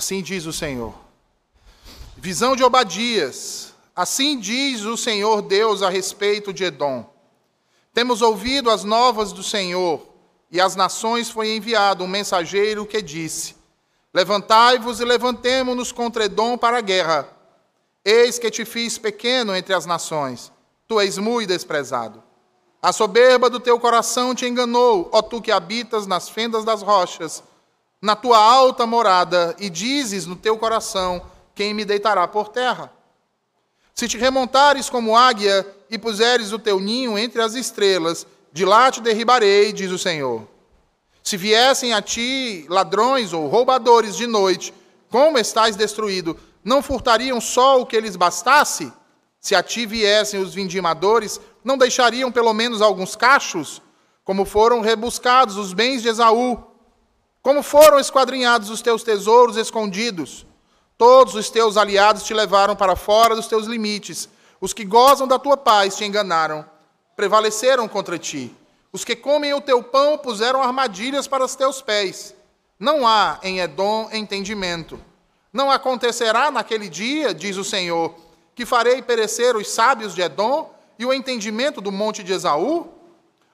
Assim 0.00 0.22
diz 0.22 0.46
o 0.46 0.52
Senhor. 0.52 0.94
Visão 2.16 2.56
de 2.56 2.64
Obadias. 2.64 3.74
Assim 3.94 4.38
diz 4.38 4.80
o 4.80 4.96
Senhor 4.96 5.42
Deus 5.42 5.82
a 5.82 5.90
respeito 5.90 6.54
de 6.54 6.64
Edom. 6.64 7.04
Temos 7.92 8.22
ouvido 8.22 8.70
as 8.70 8.82
novas 8.82 9.30
do 9.30 9.42
Senhor, 9.42 10.00
e 10.50 10.58
às 10.58 10.74
nações 10.74 11.28
foi 11.28 11.54
enviado 11.54 12.02
um 12.02 12.08
mensageiro 12.08 12.86
que 12.86 13.02
disse: 13.02 13.56
Levantai-vos 14.14 15.00
e 15.00 15.04
levantemo-nos 15.04 15.92
contra 15.92 16.24
Edom 16.24 16.56
para 16.56 16.78
a 16.78 16.80
guerra. 16.80 17.28
Eis 18.02 18.38
que 18.38 18.50
te 18.50 18.64
fiz 18.64 18.96
pequeno 18.96 19.54
entre 19.54 19.74
as 19.74 19.84
nações, 19.84 20.50
tu 20.88 20.98
és 20.98 21.18
muito 21.18 21.48
desprezado. 21.48 22.22
A 22.80 22.90
soberba 22.90 23.50
do 23.50 23.60
teu 23.60 23.78
coração 23.78 24.34
te 24.34 24.46
enganou, 24.46 25.10
ó 25.12 25.20
tu 25.20 25.42
que 25.42 25.52
habitas 25.52 26.06
nas 26.06 26.26
fendas 26.30 26.64
das 26.64 26.80
rochas, 26.80 27.42
na 28.00 28.16
tua 28.16 28.38
alta 28.38 28.86
morada, 28.86 29.54
e 29.58 29.68
dizes 29.68 30.26
no 30.26 30.36
teu 30.36 30.56
coração: 30.56 31.22
Quem 31.54 31.74
me 31.74 31.84
deitará 31.84 32.26
por 32.26 32.48
terra? 32.48 32.92
Se 33.94 34.08
te 34.08 34.16
remontares 34.16 34.88
como 34.88 35.16
águia 35.16 35.66
e 35.90 35.98
puseres 35.98 36.52
o 36.52 36.58
teu 36.58 36.80
ninho 36.80 37.18
entre 37.18 37.42
as 37.42 37.54
estrelas, 37.54 38.26
de 38.52 38.64
lá 38.64 38.90
te 38.90 39.00
derribarei, 39.00 39.72
diz 39.72 39.90
o 39.90 39.98
Senhor. 39.98 40.48
Se 41.22 41.36
viessem 41.36 41.92
a 41.92 42.00
ti 42.00 42.64
ladrões 42.68 43.32
ou 43.32 43.46
roubadores 43.46 44.16
de 44.16 44.26
noite, 44.26 44.72
como 45.10 45.38
estás 45.38 45.76
destruído, 45.76 46.36
não 46.64 46.82
furtariam 46.82 47.40
só 47.40 47.80
o 47.80 47.86
que 47.86 48.00
lhes 48.00 48.16
bastasse? 48.16 48.92
Se 49.38 49.54
a 49.54 49.62
ti 49.62 49.84
viessem 49.84 50.40
os 50.40 50.54
vindimadores, 50.54 51.40
não 51.62 51.76
deixariam 51.76 52.32
pelo 52.32 52.52
menos 52.54 52.80
alguns 52.80 53.16
cachos? 53.16 53.82
Como 54.24 54.44
foram 54.44 54.80
rebuscados 54.80 55.56
os 55.56 55.72
bens 55.72 56.02
de 56.02 56.08
Esaú? 56.08 56.69
Como 57.42 57.62
foram 57.62 57.98
esquadrinhados 57.98 58.68
os 58.68 58.82
teus 58.82 59.02
tesouros 59.02 59.56
escondidos? 59.56 60.46
Todos 60.98 61.34
os 61.34 61.48
teus 61.48 61.78
aliados 61.78 62.24
te 62.24 62.34
levaram 62.34 62.76
para 62.76 62.94
fora 62.94 63.34
dos 63.34 63.46
teus 63.46 63.66
limites. 63.66 64.28
Os 64.60 64.74
que 64.74 64.84
gozam 64.84 65.26
da 65.26 65.38
tua 65.38 65.56
paz 65.56 65.96
te 65.96 66.04
enganaram, 66.04 66.68
prevaleceram 67.16 67.88
contra 67.88 68.18
ti. 68.18 68.54
Os 68.92 69.04
que 69.04 69.16
comem 69.16 69.54
o 69.54 69.60
teu 69.62 69.82
pão 69.82 70.18
puseram 70.18 70.62
armadilhas 70.62 71.26
para 71.26 71.42
os 71.42 71.54
teus 71.54 71.80
pés. 71.80 72.34
Não 72.78 73.06
há 73.06 73.38
em 73.42 73.60
Edom 73.60 74.10
entendimento. 74.12 75.00
Não 75.50 75.70
acontecerá 75.70 76.50
naquele 76.50 76.90
dia, 76.90 77.32
diz 77.32 77.56
o 77.56 77.64
Senhor, 77.64 78.14
que 78.54 78.66
farei 78.66 79.00
perecer 79.00 79.56
os 79.56 79.70
sábios 79.70 80.14
de 80.14 80.20
Edom 80.20 80.70
e 80.98 81.06
o 81.06 81.12
entendimento 81.14 81.80
do 81.80 81.90
monte 81.90 82.22
de 82.22 82.34
Esaú? 82.34 82.88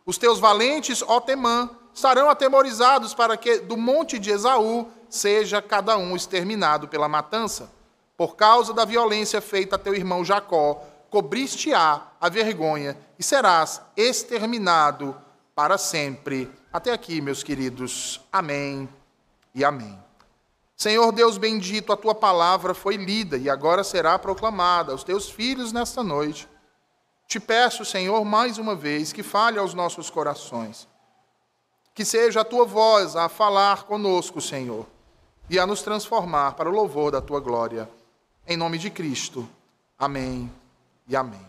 Os 0.05 0.19
teus 0.19 0.41
valentes, 0.41 1.05
ó 1.07 1.21
Temã, 1.21 1.71
estarão 1.97 2.29
atemorizados 2.29 3.15
para 3.15 3.39
que 3.39 3.59
do 3.61 3.75
monte 3.75 4.19
de 4.19 4.31
Esaú 4.31 4.87
seja 5.09 5.63
cada 5.63 5.97
um 5.97 6.15
exterminado 6.15 6.87
pela 6.87 7.09
matança. 7.09 7.71
Por 8.19 8.37
causa 8.37 8.75
da 8.75 8.85
violência 8.85 9.41
feita 9.41 9.77
a 9.77 9.79
teu 9.79 9.95
irmão 9.95 10.23
Jacó, 10.23 10.85
cobriste-á 11.09 12.09
a 12.21 12.29
vergonha 12.29 12.99
e 13.19 13.23
serás 13.23 13.81
exterminado 13.97 15.17
para 15.55 15.79
sempre. 15.79 16.53
Até 16.71 16.93
aqui, 16.93 17.23
meus 17.23 17.43
queridos. 17.43 18.21
Amém 18.31 18.87
e 19.55 19.65
amém. 19.65 19.99
Senhor 20.77 21.11
Deus 21.13 21.39
bendito, 21.39 21.95
a 21.95 21.97
tua 21.97 22.15
palavra 22.15 22.75
foi 22.75 22.97
lida 22.97 23.39
e 23.39 23.49
agora 23.49 23.83
será 23.83 24.19
proclamada 24.19 24.93
aos 24.93 25.03
teus 25.03 25.31
filhos 25.31 25.73
nesta 25.73 26.03
noite. 26.03 26.47
Te 27.27 27.41
peço, 27.41 27.87
Senhor, 27.87 28.23
mais 28.23 28.59
uma 28.59 28.75
vez, 28.75 29.15
que 29.15 29.23
fale 29.23 29.59
aos 29.59 29.73
nossos 29.73 30.11
corações. 30.11 30.87
Que 31.97 32.05
seja 32.05 32.43
a 32.43 32.45
tua 32.45 32.67
voz 32.67 33.17
a 33.17 33.27
falar 33.27 33.85
conosco, 33.85 34.39
Senhor, 34.39 34.87
e 35.49 35.59
a 35.59 35.67
nos 35.67 35.81
transformar 35.81 36.53
para 36.53 36.69
o 36.69 36.73
louvor 36.73 37.11
da 37.11 37.23
tua 37.23 37.41
glória. 37.41 37.89
Em 38.47 38.55
nome 38.55 38.77
de 38.77 38.91
Cristo. 38.91 39.49
Amém 39.99 40.53
e 41.09 41.17
amém. 41.17 41.41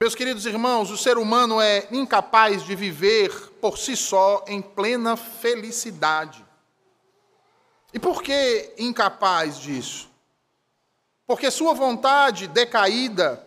Meus 0.00 0.16
queridos 0.16 0.44
irmãos, 0.44 0.90
o 0.90 0.98
ser 0.98 1.18
humano 1.18 1.60
é 1.60 1.86
incapaz 1.92 2.64
de 2.64 2.74
viver 2.74 3.30
por 3.60 3.78
si 3.78 3.96
só 3.96 4.44
em 4.48 4.60
plena 4.60 5.16
felicidade. 5.16 6.44
E 7.94 7.98
por 8.00 8.24
que 8.24 8.74
incapaz 8.78 9.56
disso? 9.56 10.10
Porque 11.28 11.48
sua 11.48 11.74
vontade 11.74 12.48
decaída, 12.48 13.46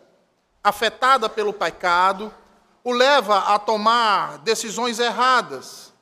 afetada 0.63 1.27
pelo 1.27 1.51
pecado, 1.51 2.33
o 2.81 2.93
leva 2.93 3.39
a 3.39 3.59
tomar 3.59 4.37
decisões 4.37 4.99
erradas. 4.99 5.93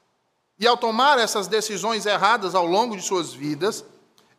E 0.59 0.67
ao 0.67 0.77
tomar 0.77 1.17
essas 1.17 1.47
decisões 1.47 2.05
erradas 2.05 2.55
ao 2.55 2.65
longo 2.65 2.95
de 2.95 3.01
suas 3.01 3.33
vidas, 3.33 3.83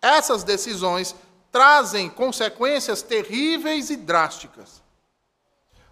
essas 0.01 0.45
decisões 0.45 1.15
trazem 1.51 2.09
consequências 2.09 3.03
terríveis 3.03 3.91
e 3.91 3.97
drásticas. 3.97 4.83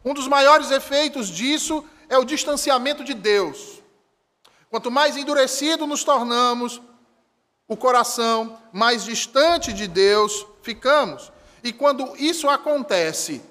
Um 0.05 0.15
dos 0.15 0.29
maiores 0.29 0.71
efeitos 0.71 1.29
disso 1.29 1.85
é 2.09 2.19
o 2.19 2.25
distanciamento 2.25 3.05
de 3.05 3.15
Deus. 3.15 3.81
Quanto 4.71 4.91
mais 4.91 5.17
endurecido 5.17 5.87
nos 5.87 6.03
tornamos, 6.03 6.81
o 7.69 7.77
coração, 7.77 8.59
mais 8.73 9.05
distante 9.05 9.73
de 9.73 9.87
Deus 9.87 10.47
ficamos. 10.63 11.33
E 11.63 11.73
quando 11.73 12.17
isso 12.17 12.49
acontece, 12.49 13.43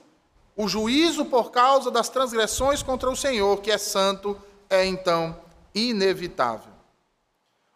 o 0.55 0.67
juízo 0.67 1.25
por 1.25 1.51
causa 1.51 1.89
das 1.89 2.09
transgressões 2.09 2.83
contra 2.83 3.09
o 3.09 3.15
Senhor, 3.15 3.61
que 3.61 3.71
é 3.71 3.77
santo, 3.77 4.39
é 4.69 4.85
então 4.85 5.35
inevitável. 5.73 6.71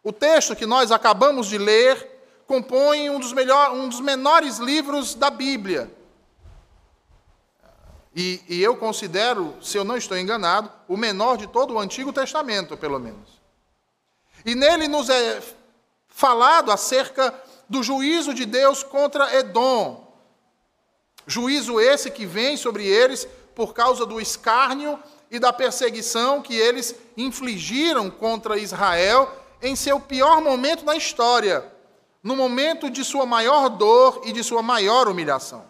O 0.03 0.13
texto 0.13 0.55
que 0.55 0.65
nós 0.65 0.91
acabamos 0.91 1.47
de 1.47 1.57
ler 1.57 2.15
compõe 2.45 3.09
um 3.09 3.19
dos, 3.19 3.33
melhor, 3.33 3.71
um 3.73 3.89
dos 3.89 3.99
menores 3.99 4.59
livros 4.59 5.15
da 5.15 5.29
Bíblia. 5.29 5.91
E, 8.15 8.41
e, 8.47 8.63
eu 8.63 8.77
considero, 8.77 9.55
se 9.61 9.77
eu 9.77 9.83
não 9.83 9.97
estou 9.97 10.17
enganado, 10.17 10.71
o 10.87 10.95
menor 10.95 11.37
de 11.37 11.47
todo 11.47 11.73
o 11.73 11.79
Antigo 11.79 12.13
Testamento, 12.13 12.77
pelo 12.77 12.99
menos. 12.99 13.41
E 14.45 14.55
nele 14.55 14.87
nos 14.87 15.09
é 15.09 15.41
falado 16.07 16.71
acerca 16.71 17.33
do 17.67 17.83
juízo 17.83 18.33
de 18.33 18.45
Deus 18.45 18.83
contra 18.83 19.35
Edom. 19.35 20.05
Juízo 21.27 21.79
esse 21.79 22.11
que 22.11 22.25
vem 22.25 22.55
sobre 22.55 22.85
eles 22.85 23.27
por 23.53 23.73
causa 23.73 24.05
do 24.05 24.21
escárnio 24.21 24.99
e 25.35 25.39
da 25.39 25.51
perseguição 25.51 26.41
que 26.41 26.55
eles 26.55 26.95
infligiram 27.17 28.09
contra 28.09 28.57
Israel 28.57 29.31
em 29.61 29.75
seu 29.75 29.99
pior 29.99 30.41
momento 30.41 30.85
na 30.85 30.95
história, 30.95 31.71
no 32.23 32.35
momento 32.35 32.89
de 32.89 33.03
sua 33.03 33.25
maior 33.25 33.69
dor 33.69 34.21
e 34.23 34.31
de 34.31 34.43
sua 34.43 34.61
maior 34.61 35.07
humilhação. 35.07 35.65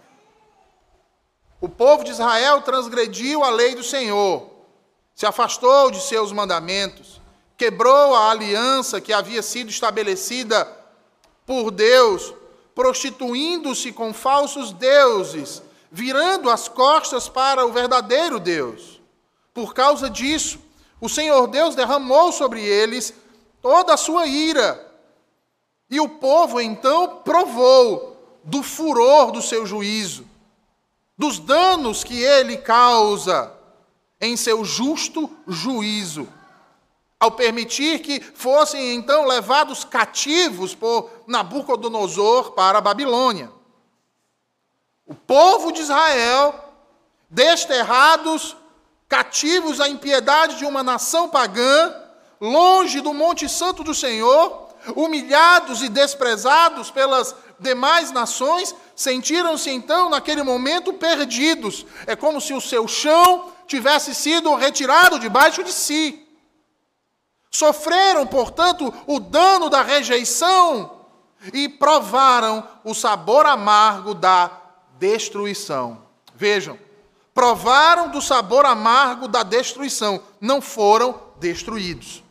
O 1.60 1.68
povo 1.68 2.04
de 2.04 2.12
Israel 2.12 2.62
transgrediu 2.62 3.44
a 3.44 3.50
lei 3.50 3.74
do 3.74 3.84
Senhor, 3.84 4.52
se 5.16 5.26
afastou 5.26 5.90
de 5.90 6.00
seus 6.02 6.32
mandamentos, 6.32 7.20
quebrou 7.58 8.14
a 8.14 8.30
aliança 8.30 9.02
que 9.02 9.14
havia 9.14 9.42
sido 9.42 9.70
estabelecida 9.70 10.70
por 11.46 11.72
Deus, 11.72 12.34
prostituindo-se 12.76 13.92
com 13.92 14.14
falsos 14.14 14.72
deuses, 14.72 15.64
virando 15.92 16.52
as 16.52 16.68
costas 16.68 17.28
para 17.28 17.66
o 17.66 17.72
verdadeiro 17.72 18.40
Deus. 18.40 18.95
Por 19.56 19.74
causa 19.74 20.08
disso, 20.08 20.60
o 21.02 21.10
Senhor 21.10 21.48
Deus 21.48 21.74
derramou 21.74 22.32
sobre 22.32 22.64
eles 22.64 23.12
toda 23.60 23.96
a 23.96 23.98
sua 23.98 24.28
ira. 24.28 24.86
E 25.90 26.00
o 26.00 26.08
povo 26.08 26.62
então 26.62 27.22
provou 27.24 28.40
do 28.44 28.62
furor 28.62 29.32
do 29.32 29.42
seu 29.42 29.66
juízo, 29.66 30.28
dos 31.18 31.40
danos 31.40 32.04
que 32.04 32.22
ele 32.22 32.58
causa 32.58 33.52
em 34.22 34.38
seu 34.38 34.64
justo 34.64 35.28
juízo 35.48 36.28
ao 37.20 37.32
permitir 37.32 38.00
que 38.00 38.20
fossem 38.20 38.94
então 38.94 39.26
levados 39.26 39.84
cativos 39.84 40.76
por 40.76 41.10
Nabucodonosor 41.26 42.52
para 42.52 42.78
a 42.78 42.82
Babilônia. 42.82 43.52
O 45.06 45.16
povo 45.16 45.72
de 45.72 45.82
Israel, 45.82 46.54
desterrados, 47.30 48.56
cativos 49.08 49.80
à 49.80 49.88
impiedade 49.88 50.58
de 50.58 50.66
uma 50.66 50.84
nação 50.84 51.30
pagã, 51.30 51.94
longe 52.40 53.02
do 53.02 53.14
Monte 53.14 53.48
Santo 53.48 53.84
do 53.84 53.94
Senhor, 53.94 54.70
humilhados 54.96 55.82
e 55.82 55.90
desprezados 55.90 56.92
pelas 56.92 57.36
demais 57.60 58.12
nações, 58.12 58.76
sentiram-se 58.96 59.70
então, 59.70 60.10
naquele 60.10 60.44
momento, 60.44 60.94
perdidos. 60.94 61.86
É 62.06 62.16
como 62.16 62.42
se 62.42 62.54
o 62.54 62.62
seu 62.62 62.88
chão 62.88 63.52
tivesse 63.68 64.14
sido 64.14 64.54
retirado 64.56 65.20
debaixo 65.20 65.64
de 65.64 65.72
si. 65.72 66.22
Sofreram, 67.50 68.28
portanto, 68.28 68.94
o 69.08 69.20
dano 69.20 69.70
da 69.70 69.82
rejeição 69.82 71.06
e 71.54 71.70
provaram 71.70 72.68
o 72.84 72.94
sabor 72.94 73.46
amargo 73.46 74.14
da 74.14 74.52
destruição. 75.00 76.04
Vejam, 76.34 76.78
provaram 77.36 78.08
do 78.08 78.22
sabor 78.22 78.66
amargo 78.66 79.28
da 79.28 79.44
destruição, 79.44 80.24
não 80.40 80.62
foram 80.62 81.22
destruídos. 81.38 82.24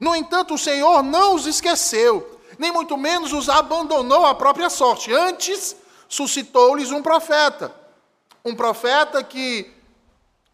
No 0.00 0.16
entanto, 0.16 0.54
o 0.54 0.58
Senhor 0.58 1.02
não 1.02 1.34
os 1.34 1.46
esqueceu. 1.46 2.40
nem 2.58 2.72
muito 2.72 2.96
menos 2.96 3.34
os 3.34 3.50
abandonou 3.50 4.24
à 4.24 4.34
própria 4.34 4.70
sorte. 4.70 5.12
Antes, 5.12 5.76
suscitou-lhes 6.08 6.90
um 6.90 7.02
profeta. 7.02 7.74
Um 8.42 8.54
profeta 8.54 9.22
que 9.22 9.70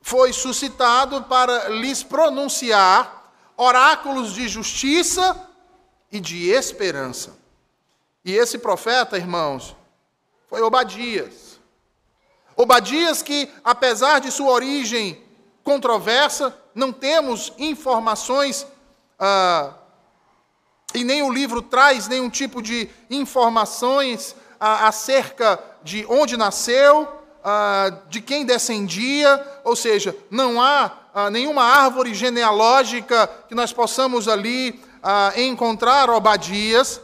foi 0.00 0.32
suscitado 0.32 1.22
para 1.22 1.68
lhes 1.68 2.02
pronunciar 2.02 3.32
oráculos 3.56 4.34
de 4.34 4.48
justiça 4.48 5.48
e 6.10 6.18
de 6.18 6.50
esperança. 6.50 7.38
E 8.24 8.32
esse 8.32 8.58
profeta, 8.58 9.16
irmãos, 9.16 9.76
foi 10.48 10.60
Obadias. 10.60 11.51
Obadias 12.56 13.22
que, 13.22 13.48
apesar 13.64 14.20
de 14.20 14.30
sua 14.30 14.50
origem 14.50 15.22
controversa, 15.64 16.56
não 16.74 16.92
temos 16.92 17.52
informações, 17.58 18.66
ah, 19.18 19.74
e 20.94 21.04
nem 21.04 21.22
o 21.22 21.32
livro 21.32 21.62
traz 21.62 22.08
nenhum 22.08 22.28
tipo 22.28 22.60
de 22.60 22.88
informações 23.08 24.36
ah, 24.60 24.88
acerca 24.88 25.58
de 25.82 26.04
onde 26.08 26.36
nasceu, 26.36 27.08
ah, 27.44 27.90
de 28.08 28.20
quem 28.20 28.44
descendia, 28.44 29.44
ou 29.64 29.74
seja, 29.74 30.16
não 30.30 30.60
há 30.60 30.92
ah, 31.14 31.30
nenhuma 31.30 31.62
árvore 31.62 32.14
genealógica 32.14 33.28
que 33.48 33.54
nós 33.54 33.72
possamos 33.72 34.28
ali 34.28 34.80
ah, 35.02 35.32
encontrar 35.36 36.08
Obadias. 36.10 37.00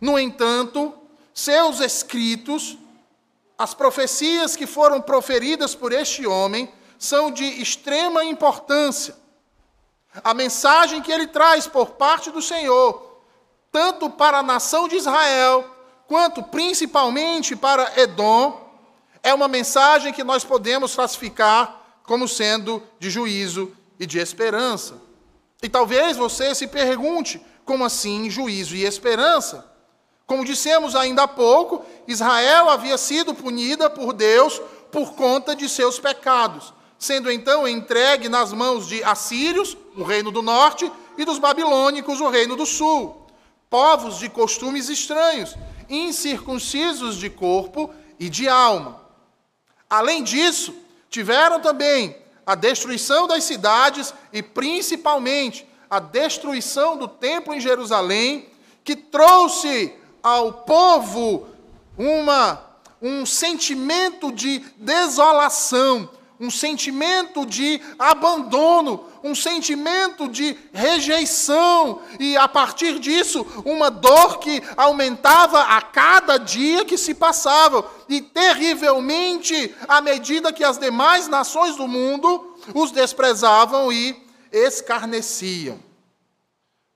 No 0.00 0.18
entanto, 0.18 0.94
seus 1.34 1.80
escritos, 1.80 2.78
as 3.58 3.74
profecias 3.74 4.54
que 4.54 4.66
foram 4.66 5.00
proferidas 5.00 5.74
por 5.74 5.92
este 5.92 6.24
homem, 6.26 6.72
são 6.96 7.30
de 7.30 7.44
extrema 7.44 8.24
importância. 8.24 9.16
A 10.22 10.32
mensagem 10.32 11.02
que 11.02 11.10
ele 11.10 11.26
traz 11.26 11.66
por 11.66 11.90
parte 11.90 12.30
do 12.30 12.40
Senhor, 12.40 13.20
tanto 13.72 14.08
para 14.08 14.38
a 14.38 14.42
nação 14.42 14.86
de 14.86 14.96
Israel, 14.96 15.68
quanto 16.06 16.42
principalmente 16.42 17.56
para 17.56 18.00
Edom, 18.00 18.66
é 19.22 19.34
uma 19.34 19.48
mensagem 19.48 20.12
que 20.12 20.22
nós 20.22 20.44
podemos 20.44 20.94
classificar 20.94 22.00
como 22.04 22.28
sendo 22.28 22.82
de 22.98 23.10
juízo 23.10 23.76
e 23.98 24.06
de 24.06 24.18
esperança. 24.18 24.94
E 25.62 25.68
talvez 25.68 26.16
você 26.16 26.54
se 26.54 26.68
pergunte: 26.68 27.44
como 27.64 27.84
assim 27.84 28.30
juízo 28.30 28.76
e 28.76 28.84
esperança? 28.84 29.70
Como 30.28 30.44
dissemos 30.44 30.94
ainda 30.94 31.22
há 31.22 31.26
pouco, 31.26 31.82
Israel 32.06 32.68
havia 32.68 32.98
sido 32.98 33.34
punida 33.34 33.88
por 33.88 34.12
Deus 34.12 34.60
por 34.92 35.14
conta 35.14 35.56
de 35.56 35.66
seus 35.70 35.98
pecados, 35.98 36.74
sendo 36.98 37.32
então 37.32 37.66
entregue 37.66 38.28
nas 38.28 38.52
mãos 38.52 38.86
de 38.86 39.02
assírios, 39.02 39.74
o 39.96 40.02
reino 40.02 40.30
do 40.30 40.42
norte, 40.42 40.92
e 41.16 41.24
dos 41.24 41.38
babilônicos, 41.38 42.20
o 42.20 42.28
reino 42.28 42.56
do 42.56 42.66
sul, 42.66 43.26
povos 43.70 44.18
de 44.18 44.28
costumes 44.28 44.90
estranhos, 44.90 45.56
incircuncisos 45.88 47.16
de 47.16 47.30
corpo 47.30 47.90
e 48.20 48.28
de 48.28 48.46
alma. 48.46 49.00
Além 49.88 50.22
disso, 50.22 50.74
tiveram 51.08 51.58
também 51.58 52.14
a 52.44 52.54
destruição 52.54 53.26
das 53.26 53.44
cidades 53.44 54.12
e 54.30 54.42
principalmente 54.42 55.66
a 55.88 55.98
destruição 55.98 56.98
do 56.98 57.08
templo 57.08 57.54
em 57.54 57.60
Jerusalém, 57.60 58.50
que 58.84 58.94
trouxe 58.94 59.94
ao 60.28 60.52
povo 60.52 61.46
uma, 61.96 62.60
um 63.00 63.24
sentimento 63.24 64.30
de 64.30 64.58
desolação, 64.76 66.10
um 66.38 66.50
sentimento 66.50 67.46
de 67.46 67.80
abandono, 67.98 69.04
um 69.24 69.34
sentimento 69.34 70.28
de 70.28 70.56
rejeição, 70.72 72.02
e 72.20 72.36
a 72.36 72.46
partir 72.46 72.98
disso, 73.00 73.44
uma 73.64 73.90
dor 73.90 74.38
que 74.38 74.62
aumentava 74.76 75.62
a 75.62 75.80
cada 75.80 76.36
dia 76.36 76.84
que 76.84 76.98
se 76.98 77.14
passava, 77.14 77.84
e 78.08 78.20
terrivelmente 78.20 79.74
à 79.88 80.00
medida 80.00 80.52
que 80.52 80.62
as 80.62 80.78
demais 80.78 81.26
nações 81.26 81.74
do 81.74 81.88
mundo 81.88 82.54
os 82.74 82.92
desprezavam 82.92 83.90
e 83.90 84.14
escarneciam. 84.52 85.87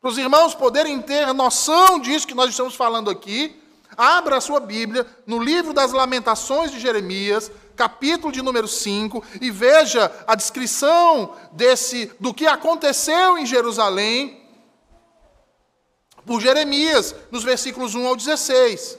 Para 0.02 0.10
os 0.10 0.18
irmãos 0.18 0.52
poderem 0.52 1.00
ter 1.00 1.32
noção 1.32 2.00
disso 2.00 2.26
que 2.26 2.34
nós 2.34 2.50
estamos 2.50 2.74
falando 2.74 3.08
aqui, 3.08 3.56
abra 3.96 4.36
a 4.36 4.40
sua 4.40 4.58
Bíblia 4.58 5.06
no 5.24 5.40
livro 5.40 5.72
das 5.72 5.92
Lamentações 5.92 6.72
de 6.72 6.80
Jeremias, 6.80 7.52
capítulo 7.76 8.32
de 8.32 8.42
número 8.42 8.66
5, 8.66 9.22
e 9.40 9.48
veja 9.48 10.10
a 10.26 10.34
descrição 10.34 11.36
desse 11.52 12.10
do 12.18 12.34
que 12.34 12.48
aconteceu 12.48 13.38
em 13.38 13.46
Jerusalém 13.46 14.44
por 16.26 16.40
Jeremias, 16.40 17.14
nos 17.30 17.44
versículos 17.44 17.94
1 17.94 18.04
ao 18.04 18.16
16. 18.16 18.98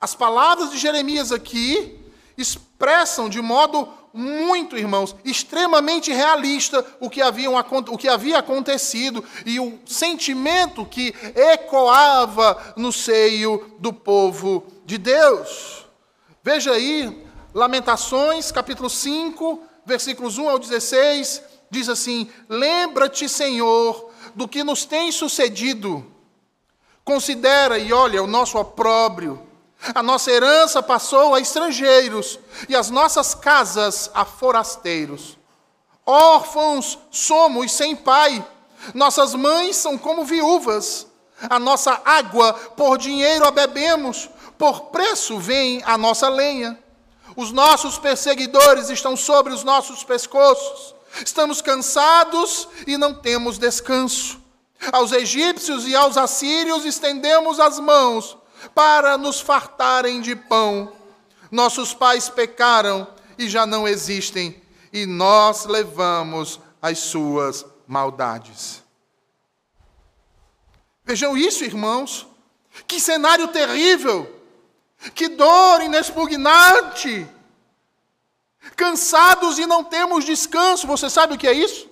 As 0.00 0.12
palavras 0.12 0.72
de 0.72 0.76
Jeremias 0.76 1.30
aqui 1.30 2.04
expressam 2.36 3.28
de 3.28 3.40
modo 3.40 3.88
muito, 4.14 4.78
irmãos, 4.78 5.16
extremamente 5.24 6.12
realista 6.12 6.86
o 7.00 7.10
que, 7.10 7.20
havia, 7.20 7.50
o 7.50 7.98
que 7.98 8.08
havia 8.08 8.38
acontecido 8.38 9.24
e 9.44 9.58
o 9.58 9.76
sentimento 9.84 10.86
que 10.86 11.12
ecoava 11.34 12.74
no 12.76 12.92
seio 12.92 13.74
do 13.80 13.92
povo 13.92 14.64
de 14.86 14.98
Deus. 14.98 15.84
Veja 16.44 16.70
aí, 16.70 17.26
Lamentações, 17.52 18.52
capítulo 18.52 18.88
5, 18.88 19.60
versículos 19.84 20.38
1 20.38 20.48
ao 20.48 20.58
16, 20.60 21.42
diz 21.68 21.88
assim: 21.88 22.30
Lembra-te, 22.48 23.28
Senhor, 23.28 24.10
do 24.32 24.46
que 24.46 24.62
nos 24.62 24.84
tem 24.84 25.10
sucedido. 25.10 26.06
Considera 27.04 27.78
e 27.78 27.92
olha 27.92 28.22
o 28.22 28.28
nosso 28.28 28.58
opróbrio 28.58 29.53
a 29.92 30.02
nossa 30.02 30.30
herança 30.30 30.82
passou 30.82 31.34
a 31.34 31.40
estrangeiros 31.40 32.38
e 32.68 32.76
as 32.76 32.88
nossas 32.90 33.34
casas 33.34 34.10
a 34.14 34.24
forasteiros. 34.24 35.36
Órfãos 36.06 36.98
somos 37.10 37.72
sem 37.72 37.96
pai, 37.96 38.46
nossas 38.94 39.34
mães 39.34 39.76
são 39.76 39.98
como 39.98 40.24
viúvas. 40.24 41.06
A 41.50 41.58
nossa 41.58 42.00
água 42.04 42.54
por 42.76 42.96
dinheiro 42.96 43.44
a 43.44 43.50
bebemos, 43.50 44.30
por 44.56 44.86
preço 44.86 45.38
vem 45.38 45.82
a 45.84 45.98
nossa 45.98 46.28
lenha. 46.28 46.78
Os 47.36 47.50
nossos 47.50 47.98
perseguidores 47.98 48.88
estão 48.88 49.16
sobre 49.16 49.52
os 49.52 49.64
nossos 49.64 50.04
pescoços. 50.04 50.94
Estamos 51.24 51.60
cansados 51.60 52.68
e 52.86 52.96
não 52.96 53.14
temos 53.14 53.58
descanso. 53.58 54.40
Aos 54.92 55.12
egípcios 55.12 55.86
e 55.86 55.94
aos 55.94 56.16
assírios 56.16 56.84
estendemos 56.84 57.58
as 57.58 57.78
mãos 57.80 58.36
para 58.74 59.18
nos 59.18 59.40
fartarem 59.40 60.20
de 60.20 60.36
pão. 60.36 60.92
Nossos 61.50 61.92
pais 61.94 62.28
pecaram 62.28 63.06
e 63.38 63.48
já 63.48 63.66
não 63.66 63.86
existem, 63.86 64.60
e 64.92 65.06
nós 65.06 65.66
levamos 65.66 66.60
as 66.80 66.98
suas 66.98 67.64
maldades. 67.86 68.82
Vejam 71.04 71.36
isso, 71.36 71.64
irmãos. 71.64 72.26
Que 72.86 72.98
cenário 72.98 73.48
terrível! 73.48 74.30
Que 75.14 75.28
dor 75.28 75.82
inexpugnante! 75.82 77.26
Cansados 78.74 79.58
e 79.58 79.66
não 79.66 79.84
temos 79.84 80.24
descanso. 80.24 80.86
Você 80.86 81.10
sabe 81.10 81.34
o 81.34 81.38
que 81.38 81.46
é 81.46 81.52
isso? 81.52 81.88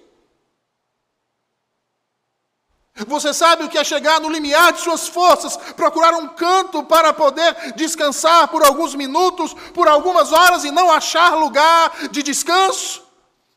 Você 3.07 3.33
sabe 3.33 3.65
o 3.65 3.69
que 3.69 3.79
é 3.79 3.85
chegar 3.85 4.21
no 4.21 4.29
limiar 4.29 4.73
de 4.73 4.81
suas 4.81 5.09
forças, 5.09 5.57
procurar 5.75 6.13
um 6.15 6.29
canto 6.29 6.83
para 6.85 7.13
poder 7.13 7.73
descansar 7.75 8.49
por 8.49 8.63
alguns 8.63 8.95
minutos, 8.95 9.55
por 9.73 9.89
algumas 9.89 10.31
horas 10.31 10.63
e 10.65 10.71
não 10.71 10.93
achar 10.93 11.35
lugar 11.35 12.09
de 12.11 12.23
descanso? 12.23 13.03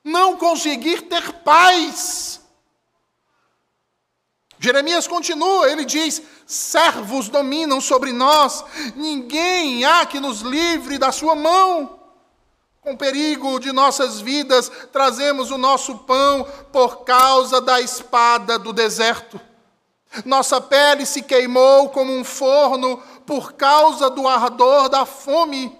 Não 0.04 0.38
conseguir 0.38 1.01
ter 1.04 1.34
paz. 1.44 2.39
Jeremias 4.58 5.06
continua, 5.06 5.70
ele 5.70 5.84
diz: 5.84 6.22
servos 6.46 7.27
dominam 7.27 7.82
sobre 7.82 8.13
nós, 8.13 8.63
ninguém 8.96 9.84
há 9.84 10.06
que 10.06 10.20
nos 10.20 10.42
livre 10.42 10.98
da 10.98 11.12
sua 11.12 11.36
mão. 11.36 11.95
Com 12.86 12.96
perigo 12.96 13.60
de 13.60 13.72
nossas 13.72 14.22
vidas, 14.22 14.72
trazemos 14.94 15.50
o 15.50 15.58
nosso 15.58 15.98
pão 15.98 16.46
por 16.72 17.04
causa 17.04 17.60
da 17.60 17.82
espada 17.82 18.60
do 18.60 18.72
deserto. 18.72 19.42
Nossa 20.24 20.62
pele 20.62 21.04
se 21.04 21.24
queimou 21.24 21.89
como 21.89 22.15
um 22.15 22.24
forno 22.24 23.01
por 23.25 23.54
causa 23.54 24.08
do 24.08 24.27
ardor 24.27 24.88
da 24.88 25.04
fome. 25.04 25.75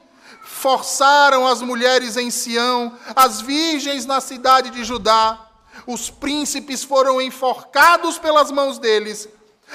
Forçaram 0.46 1.46
as 1.46 1.62
mulheres 1.62 2.18
em 2.18 2.32
Sião, 2.32 2.92
as 3.16 3.40
virgens 3.40 4.08
na 4.08 4.20
cidade 4.20 4.72
de 4.72 4.84
Judá. 4.84 5.40
Os 5.86 6.10
príncipes 6.10 6.84
foram 6.84 7.22
enforcados 7.22 8.18
pelas 8.18 8.50
mãos 8.50 8.80
deles. 8.80 9.30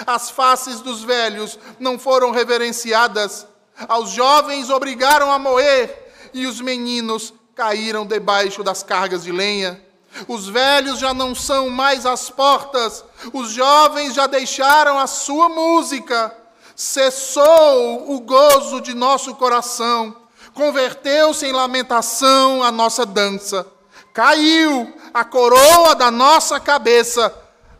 As 0.05 0.31
faces 0.31 0.81
dos 0.81 1.05
velhos 1.05 1.61
não 1.79 1.97
foram 1.97 2.33
reverenciadas. 2.33 3.47
Aos 3.87 4.11
jovens 4.11 4.69
obrigaram 4.69 5.31
a 5.31 5.39
morrer 5.39 6.10
e 6.33 6.47
os 6.47 6.61
meninos 6.61 7.33
caíram 7.55 8.07
debaixo 8.07 8.63
das 8.63 8.83
cargas 8.83 9.25
de 9.25 9.33
lenha. 9.33 9.83
Os 10.27 10.49
velhos 10.49 10.99
já 10.99 11.15
não 11.15 11.35
são 11.35 11.69
mais 11.71 12.05
as 12.05 12.31
portas, 12.31 13.05
os 13.33 13.51
jovens 13.53 14.15
já 14.15 14.27
deixaram 14.27 14.99
a 14.99 15.07
sua 15.07 15.49
música. 15.49 16.37
Cessou 16.75 18.11
o 18.11 18.21
gozo 18.21 18.81
de 18.81 18.95
nosso 18.95 19.35
coração, 19.35 20.17
converteu-se 20.55 21.47
em 21.47 21.53
lamentação 21.53 22.63
a 22.63 22.73
nossa 22.73 23.05
dança. 23.05 23.67
Caiu 24.13 24.93
a 25.13 25.25
coroa 25.25 25.95
da 25.95 26.11
nossa 26.11 26.59
cabeça. 26.59 27.33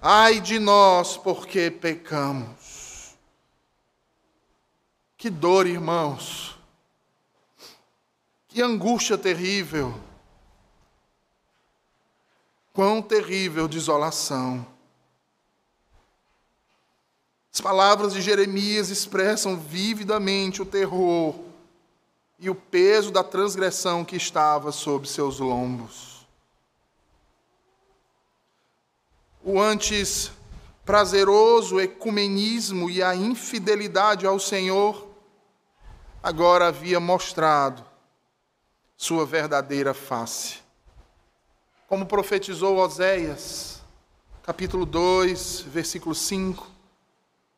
Ai 0.03 0.41
de 0.41 0.59
nós, 0.59 1.17
porque 1.17 1.71
pecamos. 1.71 3.17
Que 5.17 5.29
dor, 5.29 5.67
irmãos. 5.67 6.60
Que 8.51 8.61
angústia 8.61 9.17
terrível. 9.17 9.95
Quão 12.73 13.01
terrível 13.01 13.69
desolação. 13.69 14.67
As 17.53 17.61
palavras 17.61 18.13
de 18.13 18.21
Jeremias 18.21 18.91
expressam 18.91 19.57
vividamente 19.57 20.61
o 20.61 20.67
terror 20.67 21.37
e 22.41 22.51
o 22.51 22.55
peso 22.55 23.13
da 23.13 23.23
transgressão 23.23 24.05
que 24.05 24.17
estava 24.17 24.73
sob 24.73 25.07
seus 25.07 25.39
lombos. 25.39 26.27
O 29.45 29.61
antes 29.61 30.33
prazeroso 30.85 31.79
ecumenismo 31.79 32.91
e 32.91 33.01
a 33.01 33.15
infidelidade 33.15 34.27
ao 34.27 34.41
Senhor 34.41 35.07
agora 36.21 36.67
havia 36.67 36.99
mostrado 36.99 37.90
sua 39.01 39.25
verdadeira 39.25 39.95
face 39.95 40.59
como 41.91 42.07
profetizou 42.07 42.77
Oséias, 42.77 43.83
capítulo 44.45 44.87
2, 44.87 45.63
versículo 45.63 46.15
5. 46.15 46.71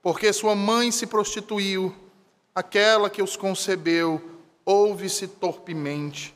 Porque 0.00 0.32
sua 0.32 0.54
mãe 0.54 0.90
se 0.90 1.06
prostituiu, 1.06 1.94
aquela 2.54 3.10
que 3.10 3.22
os 3.22 3.36
concebeu, 3.36 4.22
ouve-se 4.64 5.28
torpemente. 5.28 6.34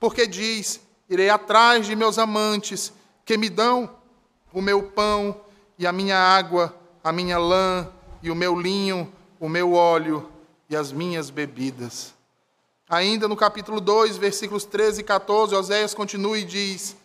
Porque 0.00 0.26
diz: 0.26 0.80
Irei 1.08 1.30
atrás 1.30 1.86
de 1.86 1.94
meus 1.94 2.18
amantes, 2.18 2.92
que 3.24 3.38
me 3.38 3.48
dão 3.48 3.96
o 4.52 4.60
meu 4.60 4.82
pão 4.82 5.40
e 5.78 5.86
a 5.86 5.92
minha 5.92 6.18
água, 6.18 6.74
a 7.04 7.12
minha 7.12 7.38
lã 7.38 7.88
e 8.20 8.28
o 8.28 8.34
meu 8.34 8.58
linho, 8.58 9.12
o 9.38 9.48
meu 9.48 9.74
óleo 9.74 10.28
e 10.68 10.74
as 10.74 10.90
minhas 10.90 11.30
bebidas. 11.30 12.15
Ainda 12.88 13.26
no 13.26 13.34
capítulo 13.34 13.80
2, 13.80 14.16
versículos 14.16 14.64
13 14.64 15.00
e 15.00 15.04
14, 15.04 15.56
Oséias 15.56 15.92
continua 15.92 16.38
e 16.38 16.44
diz: 16.44 16.96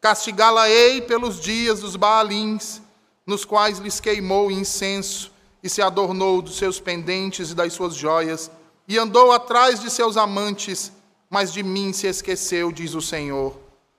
Castigá-la-ei 0.00 1.00
pelos 1.00 1.40
dias 1.40 1.78
dos 1.78 1.94
Baalins, 1.94 2.82
nos 3.24 3.44
quais 3.44 3.78
lhes 3.78 4.00
queimou 4.00 4.50
incenso 4.50 5.30
e 5.62 5.68
se 5.68 5.80
adornou 5.80 6.42
dos 6.42 6.56
seus 6.56 6.80
pendentes 6.80 7.52
e 7.52 7.54
das 7.54 7.72
suas 7.72 7.94
joias, 7.94 8.50
e 8.88 8.98
andou 8.98 9.30
atrás 9.30 9.80
de 9.80 9.88
seus 9.90 10.16
amantes, 10.16 10.90
mas 11.30 11.52
de 11.52 11.62
mim 11.62 11.92
se 11.92 12.08
esqueceu, 12.08 12.72
diz 12.72 12.94
o 12.94 13.00
Senhor. 13.00 13.56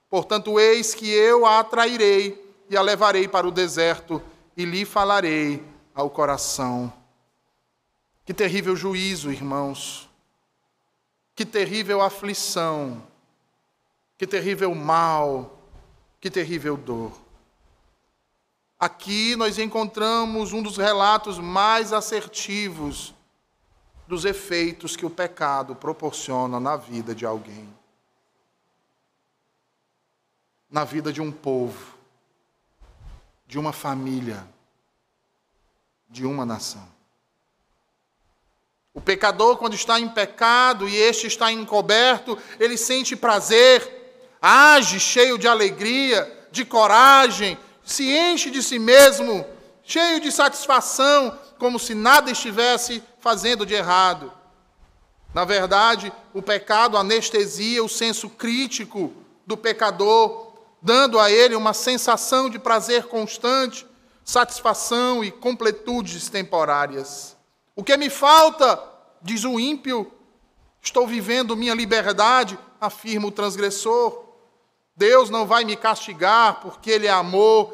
Portanto, 0.09 0.59
eis 0.59 0.93
que 0.93 1.09
eu 1.09 1.45
a 1.45 1.59
atrairei 1.59 2.37
e 2.69 2.75
a 2.75 2.81
levarei 2.81 3.29
para 3.29 3.47
o 3.47 3.51
deserto 3.51 4.21
e 4.57 4.65
lhe 4.65 4.83
falarei 4.83 5.63
ao 5.95 6.09
coração. 6.09 6.91
Que 8.25 8.33
terrível 8.33 8.75
juízo, 8.75 9.31
irmãos. 9.31 10.11
Que 11.35 11.45
terrível 11.45 12.01
aflição. 12.01 13.03
Que 14.17 14.27
terrível 14.27 14.73
mal 14.73 15.63
que 16.23 16.31
terrível 16.31 16.77
dor. 16.77 17.11
Aqui 18.79 19.35
nós 19.35 19.59
encontramos 19.59 20.53
um 20.53 20.63
dos 20.63 20.77
relatos 20.77 21.37
mais 21.37 21.91
assertivos 21.91 23.13
dos 24.07 24.23
efeitos 24.23 24.95
que 24.95 25.05
o 25.05 25.09
pecado 25.09 25.75
proporciona 25.75 26.61
na 26.61 26.77
vida 26.77 27.13
de 27.13 27.25
alguém, 27.25 27.67
na 30.71 30.85
vida 30.85 31.11
de 31.11 31.19
um 31.19 31.29
povo, 31.29 31.93
de 33.45 33.59
uma 33.59 33.73
família, 33.73 34.47
de 36.09 36.25
uma 36.25 36.45
nação. 36.45 36.87
O 38.93 39.01
pecador, 39.01 39.57
quando 39.57 39.73
está 39.73 39.99
em 39.99 40.07
pecado 40.07 40.87
e 40.87 40.95
este 40.95 41.25
está 41.25 41.51
encoberto, 41.51 42.37
ele 42.59 42.77
sente 42.77 43.15
prazer 43.15 44.01
age 44.39 44.99
cheio 44.99 45.37
de 45.37 45.47
alegria, 45.47 46.47
de 46.51 46.65
coragem, 46.65 47.57
se 47.83 48.11
enche 48.15 48.51
de 48.51 48.61
si 48.61 48.77
mesmo, 48.77 49.45
cheio 49.83 50.19
de 50.19 50.31
satisfação, 50.31 51.39
como 51.57 51.79
se 51.79 51.95
nada 51.95 52.29
estivesse 52.29 53.01
fazendo 53.19 53.65
de 53.65 53.73
errado. 53.73 54.31
Na 55.33 55.45
verdade, 55.45 56.11
o 56.33 56.41
pecado 56.41 56.97
anestesia 56.97 57.83
o 57.83 57.89
senso 57.89 58.29
crítico 58.29 59.13
do 59.47 59.57
pecador, 59.57 60.53
dando 60.81 61.17
a 61.17 61.31
ele 61.31 61.55
uma 61.55 61.73
sensação 61.73 62.49
de 62.49 62.59
prazer 62.59 63.05
constante, 63.05 63.87
satisfação 64.23 65.23
e 65.23 65.31
completudes 65.31 66.29
temporárias. 66.29 67.35
O 67.75 67.83
que 67.83 67.97
me 67.97 68.09
falta, 68.09 68.81
diz 69.21 69.43
o 69.43 69.59
ímpio, 69.59 70.11
estou 70.81 71.07
vivendo 71.07 71.55
minha 71.55 71.73
liberdade, 71.73 72.57
afirma 72.79 73.27
o 73.27 73.31
transgressor. 73.31 74.25
Deus 74.95 75.29
não 75.29 75.47
vai 75.47 75.63
me 75.63 75.75
castigar 75.75 76.61
porque 76.61 76.91
Ele 76.91 77.07
é 77.07 77.11
amor, 77.11 77.73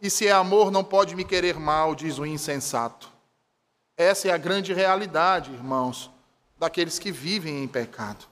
e 0.00 0.08
se 0.08 0.26
é 0.26 0.32
amor 0.32 0.70
não 0.70 0.84
pode 0.84 1.16
me 1.16 1.24
querer 1.24 1.58
mal, 1.58 1.94
diz 1.94 2.18
o 2.18 2.26
insensato. 2.26 3.10
Essa 3.96 4.28
é 4.28 4.30
a 4.30 4.38
grande 4.38 4.72
realidade, 4.72 5.52
irmãos, 5.52 6.10
daqueles 6.58 6.98
que 6.98 7.10
vivem 7.10 7.62
em 7.62 7.68
pecado. 7.68 8.24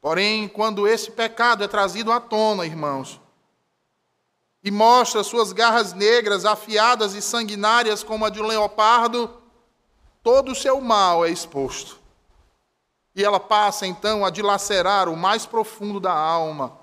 Porém, 0.00 0.48
quando 0.48 0.88
esse 0.88 1.12
pecado 1.12 1.62
é 1.62 1.68
trazido 1.68 2.10
à 2.10 2.18
tona, 2.20 2.66
irmãos, 2.66 3.20
e 4.64 4.70
mostra 4.70 5.22
suas 5.22 5.52
garras 5.52 5.92
negras, 5.92 6.44
afiadas 6.44 7.14
e 7.14 7.22
sanguinárias 7.22 8.02
como 8.02 8.24
a 8.24 8.30
de 8.30 8.40
um 8.40 8.46
leopardo, 8.46 9.41
todo 10.22 10.52
o 10.52 10.54
seu 10.54 10.80
mal 10.80 11.24
é 11.24 11.30
exposto. 11.30 12.00
E 13.14 13.24
ela 13.24 13.40
passa 13.40 13.86
então 13.86 14.24
a 14.24 14.30
dilacerar 14.30 15.08
o 15.08 15.16
mais 15.16 15.44
profundo 15.44 16.00
da 16.00 16.12
alma, 16.12 16.78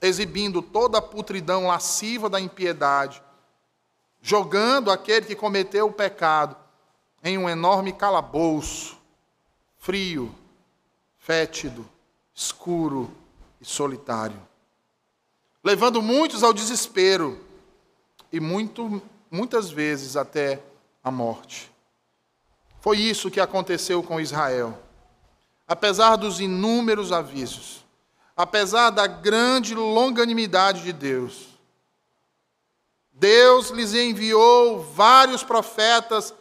exibindo 0.00 0.62
toda 0.62 0.98
a 0.98 1.02
putridão 1.02 1.66
lasciva 1.66 2.28
da 2.28 2.40
impiedade, 2.40 3.20
jogando 4.20 4.90
aquele 4.90 5.26
que 5.26 5.34
cometeu 5.34 5.86
o 5.86 5.92
pecado 5.92 6.56
em 7.24 7.36
um 7.36 7.48
enorme 7.48 7.92
calabouço, 7.92 8.96
frio, 9.78 10.32
fétido, 11.18 11.88
escuro 12.32 13.10
e 13.60 13.64
solitário, 13.64 14.40
levando 15.64 16.00
muitos 16.00 16.44
ao 16.44 16.52
desespero 16.52 17.44
e 18.32 18.38
muito, 18.38 19.02
muitas 19.28 19.70
vezes 19.70 20.16
até 20.16 20.62
a 21.02 21.10
morte. 21.10 21.70
Foi 22.88 22.96
isso 22.96 23.30
que 23.30 23.38
aconteceu 23.38 24.02
com 24.02 24.18
Israel. 24.18 24.78
Apesar 25.66 26.16
dos 26.16 26.40
inúmeros 26.40 27.12
avisos, 27.12 27.84
apesar 28.34 28.88
da 28.88 29.06
grande 29.06 29.74
longanimidade 29.74 30.82
de 30.82 30.94
Deus. 30.94 31.48
Deus 33.12 33.68
lhes 33.68 33.92
enviou 33.92 34.82
vários 34.82 35.44
profetas 35.44 36.32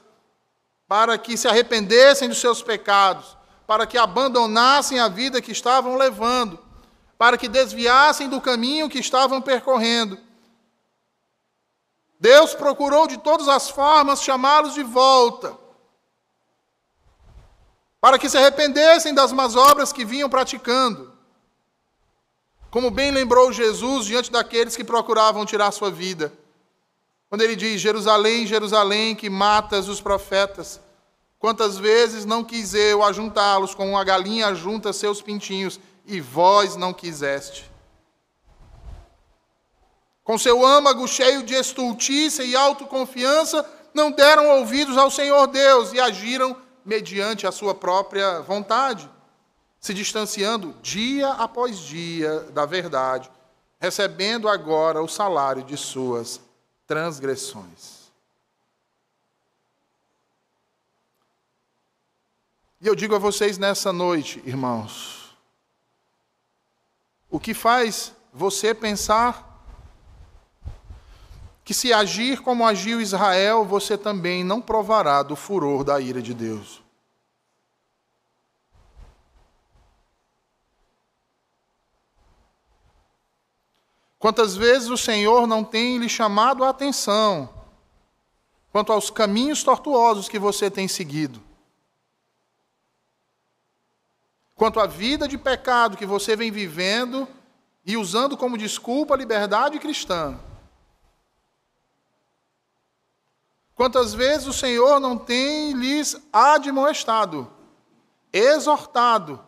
para 0.88 1.18
que 1.18 1.36
se 1.36 1.50
arrependessem 1.50 2.30
dos 2.30 2.40
seus 2.40 2.62
pecados, 2.62 3.36
para 3.68 3.86
que 3.86 3.98
abandonassem 3.98 5.02
a 5.02 5.10
vida 5.10 5.42
que 5.42 5.52
estavam 5.52 5.98
levando, 5.98 6.58
para 7.18 7.38
que 7.38 7.50
desviassem 7.50 8.30
do 8.30 8.40
caminho 8.40 8.88
que 8.88 9.00
estavam 9.00 9.42
percorrendo. 9.42 10.18
Deus 12.18 12.54
procurou 12.56 13.06
de 13.06 13.18
todas 13.18 13.50
as 13.50 13.70
formas 13.70 14.24
chamá-los 14.24 14.76
de 14.76 14.84
volta, 14.84 15.67
para 18.00 18.20
que 18.20 18.30
se 18.30 18.38
arrependessem 18.38 19.14
das 19.14 19.32
más 19.32 19.56
obras 19.56 19.92
que 19.92 20.06
vinham 20.06 20.30
praticando. 20.30 21.14
Como 22.70 22.92
bem 22.92 23.12
lembrou 23.12 23.52
Jesus 23.52 24.06
diante 24.06 24.32
daqueles 24.32 24.76
que 24.76 24.84
procuravam 24.84 25.46
tirar 25.46 25.72
sua 25.72 25.90
vida. 25.90 26.32
Quando 27.30 27.42
ele 27.42 27.56
diz: 27.56 27.82
Jerusalém, 27.82 28.46
Jerusalém, 28.46 29.16
que 29.16 29.30
matas 29.30 29.88
os 29.88 30.00
profetas, 30.02 30.80
quantas 31.40 31.78
vezes 31.78 32.26
não 32.26 32.44
quis 32.44 32.74
eu 32.74 33.04
ajuntá-los 33.04 33.74
como 33.74 33.92
uma 33.92 34.04
galinha 34.04 34.54
junta 34.54 34.94
seus 34.94 35.22
pintinhos, 35.22 35.80
e 36.06 36.22
vós 36.22 36.76
não 36.76 36.94
quiseste. 36.94 37.70
Com 40.24 40.38
seu 40.38 40.66
âmago 40.66 41.08
cheio 41.08 41.44
de 41.44 41.54
estultícia 41.54 42.44
e 42.44 42.56
autoconfiança, 42.56 43.66
não 43.94 44.12
deram 44.12 44.60
ouvidos 44.60 44.98
ao 44.98 45.10
Senhor 45.10 45.48
Deus 45.48 45.94
e 45.94 46.00
agiram 46.00 46.56
mediante 46.88 47.46
a 47.46 47.52
sua 47.52 47.76
própria 47.76 48.40
vontade 48.40 49.08
se 49.80 49.94
distanciando 49.94 50.74
dia 50.82 51.30
após 51.34 51.78
dia 51.78 52.40
da 52.52 52.66
verdade 52.66 53.30
recebendo 53.80 54.50
agora 54.50 55.04
o 55.04 55.08
salário 55.08 55.64
de 55.64 55.78
suas 55.78 56.42
transgressões. 56.88 58.08
E 62.80 62.88
eu 62.88 62.96
digo 62.96 63.16
a 63.16 63.20
vocês 63.20 63.58
nessa 63.58 63.92
noite, 63.92 64.42
irmãos, 64.46 65.38
o 67.30 67.40
que 67.40 67.54
faz 67.54 68.14
você 68.32 68.74
pensar 68.74 69.47
que 71.68 71.74
se 71.74 71.92
agir 71.92 72.40
como 72.40 72.66
agiu 72.66 73.02
Israel, 73.02 73.66
você 73.66 73.98
também 73.98 74.42
não 74.42 74.62
provará 74.62 75.22
do 75.22 75.36
furor 75.36 75.84
da 75.84 76.00
ira 76.00 76.22
de 76.22 76.34
Deus. 76.34 76.82
Quantas 84.18 84.56
vezes 84.56 84.88
o 84.88 84.96
Senhor 84.96 85.46
não 85.46 85.62
tem 85.62 85.98
lhe 85.98 86.08
chamado 86.08 86.64
a 86.64 86.70
atenção 86.70 87.50
quanto 88.72 88.94
aos 88.94 89.10
caminhos 89.10 89.62
tortuosos 89.62 90.30
que 90.30 90.40
você 90.40 90.72
tem 90.72 90.88
seguido? 90.88 91.44
Quanto 94.56 94.80
à 94.80 94.88
vida 94.88 95.28
de 95.28 95.38
pecado 95.38 95.98
que 95.98 96.06
você 96.06 96.34
vem 96.34 96.50
vivendo 96.50 97.28
e 97.86 97.98
usando 97.98 98.38
como 98.38 98.58
desculpa 98.58 99.16
a 99.16 99.18
liberdade 99.18 99.78
cristã? 99.80 100.40
Quantas 103.78 104.14
vezes 104.14 104.48
o 104.48 104.52
Senhor 104.54 105.00
não 105.00 105.18
tem 105.18 105.72
lhes 105.72 106.18
admoestado, 106.34 107.50
exortado, 108.34 109.48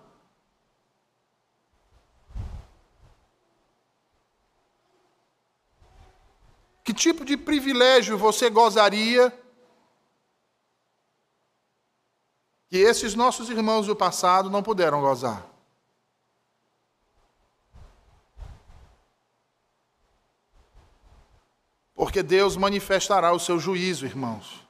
Que 6.89 6.93
tipo 6.93 7.23
de 7.23 7.37
privilégio 7.37 8.17
você 8.17 8.49
gozaria 8.49 9.31
que 12.67 12.77
esses 12.77 13.13
nossos 13.13 13.47
irmãos 13.47 13.85
do 13.85 13.95
passado 13.95 14.49
não 14.49 14.63
puderam 14.63 14.99
gozar? 14.99 15.48
Porque 21.99 22.23
Deus 22.23 22.55
manifestará 22.55 23.33
o 23.33 23.39
seu 23.41 23.59
juízo, 23.59 24.05
irmãos. 24.05 24.65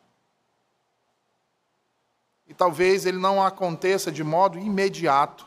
E 2.47 2.55
talvez 2.55 3.05
ele 3.05 3.19
não 3.19 3.39
aconteça 3.39 4.11
de 4.11 4.23
modo 4.23 4.57
imediato. 4.57 5.45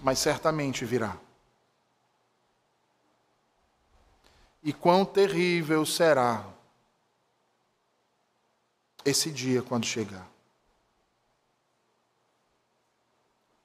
Mas 0.00 0.18
certamente 0.18 0.84
virá. 0.84 1.16
E 4.60 4.72
quão 4.72 5.04
terrível 5.04 5.86
será 5.86 6.44
esse 9.04 9.30
dia 9.30 9.62
quando 9.62 9.86
chegar. 9.86 10.28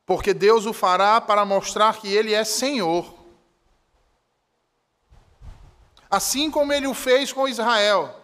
Porque 0.06 0.36
Deus 0.36 0.68
o 0.68 0.72
fará 0.74 1.20
para 1.20 1.44
mostrar 1.44 2.00
que 2.00 2.08
Ele 2.08 2.36
é 2.36 2.44
Senhor. 2.44 3.17
Assim 6.10 6.50
como 6.50 6.72
Ele 6.72 6.88
o 6.88 6.94
fez 6.94 7.34
com 7.34 7.48
Israel. 7.48 8.16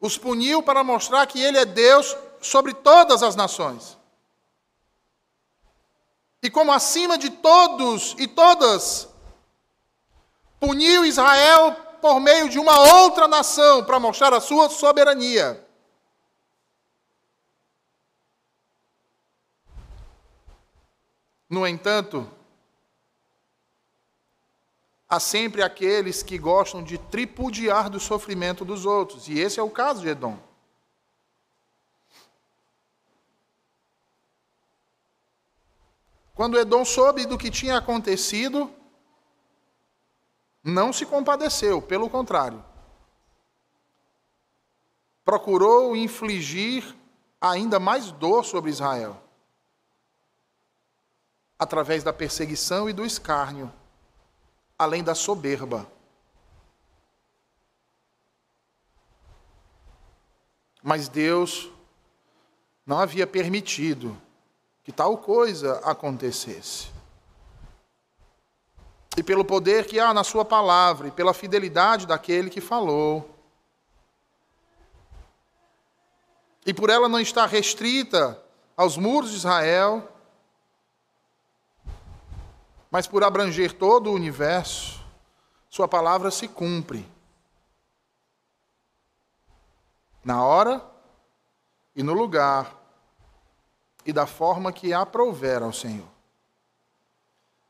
Os 0.00 0.16
puniu 0.16 0.62
para 0.62 0.84
mostrar 0.84 1.26
que 1.26 1.40
Ele 1.42 1.58
é 1.58 1.64
Deus 1.64 2.16
sobre 2.40 2.72
todas 2.72 3.22
as 3.22 3.34
nações. 3.34 3.98
E 6.42 6.48
como 6.50 6.72
acima 6.72 7.18
de 7.18 7.30
todos 7.30 8.14
e 8.18 8.26
todas 8.26 9.08
puniu 10.60 11.04
Israel 11.04 11.74
por 12.00 12.20
meio 12.20 12.48
de 12.48 12.58
uma 12.58 12.78
outra 13.02 13.26
nação 13.26 13.84
para 13.84 13.98
mostrar 13.98 14.32
a 14.32 14.40
sua 14.40 14.68
soberania. 14.68 15.64
No 21.50 21.66
entanto, 21.66 22.30
há 25.08 25.18
sempre 25.18 25.62
aqueles 25.62 26.22
que 26.22 26.36
gostam 26.36 26.82
de 26.82 26.98
tripudiar 26.98 27.88
do 27.88 27.98
sofrimento 27.98 28.64
dos 28.64 28.84
outros, 28.84 29.28
e 29.28 29.38
esse 29.38 29.58
é 29.58 29.62
o 29.62 29.70
caso 29.70 30.02
de 30.02 30.08
Edom. 30.08 30.38
Quando 36.34 36.58
Edom 36.58 36.84
soube 36.84 37.26
do 37.26 37.38
que 37.38 37.50
tinha 37.50 37.78
acontecido, 37.78 38.70
não 40.62 40.92
se 40.92 41.04
compadeceu, 41.04 41.80
pelo 41.80 42.08
contrário. 42.08 42.64
Procurou 45.24 45.96
infligir 45.96 46.94
ainda 47.40 47.80
mais 47.80 48.12
dor 48.12 48.44
sobre 48.44 48.70
Israel, 48.70 49.20
através 51.58 52.04
da 52.04 52.12
perseguição 52.12 52.88
e 52.88 52.92
do 52.92 53.04
escárnio, 53.04 53.72
além 54.78 55.02
da 55.02 55.14
soberba. 55.14 55.90
Mas 60.82 61.08
Deus 61.08 61.70
não 62.86 62.98
havia 62.98 63.26
permitido 63.26 64.16
que 64.84 64.92
tal 64.92 65.18
coisa 65.18 65.78
acontecesse 65.80 66.98
e 69.18 69.22
pelo 69.22 69.44
poder 69.44 69.84
que 69.84 69.98
há 69.98 70.14
na 70.14 70.22
Sua 70.22 70.44
palavra, 70.44 71.08
e 71.08 71.10
pela 71.10 71.34
fidelidade 71.34 72.06
daquele 72.06 72.48
que 72.48 72.60
falou. 72.60 73.28
E 76.64 76.72
por 76.72 76.88
ela 76.88 77.08
não 77.08 77.18
estar 77.18 77.46
restrita 77.46 78.40
aos 78.76 78.96
muros 78.96 79.30
de 79.30 79.36
Israel, 79.36 80.08
mas 82.90 83.06
por 83.06 83.22
abranger 83.22 83.72
todo 83.72 84.10
o 84.10 84.14
universo, 84.14 84.98
Sua 85.70 85.86
palavra 85.86 86.30
se 86.30 86.48
cumpre. 86.48 87.06
Na 90.24 90.42
hora 90.42 90.82
e 91.94 92.02
no 92.02 92.14
lugar, 92.14 92.74
e 94.06 94.12
da 94.12 94.26
forma 94.26 94.72
que 94.72 94.94
aprouver 94.94 95.62
ao 95.62 95.72
Senhor. 95.72 96.08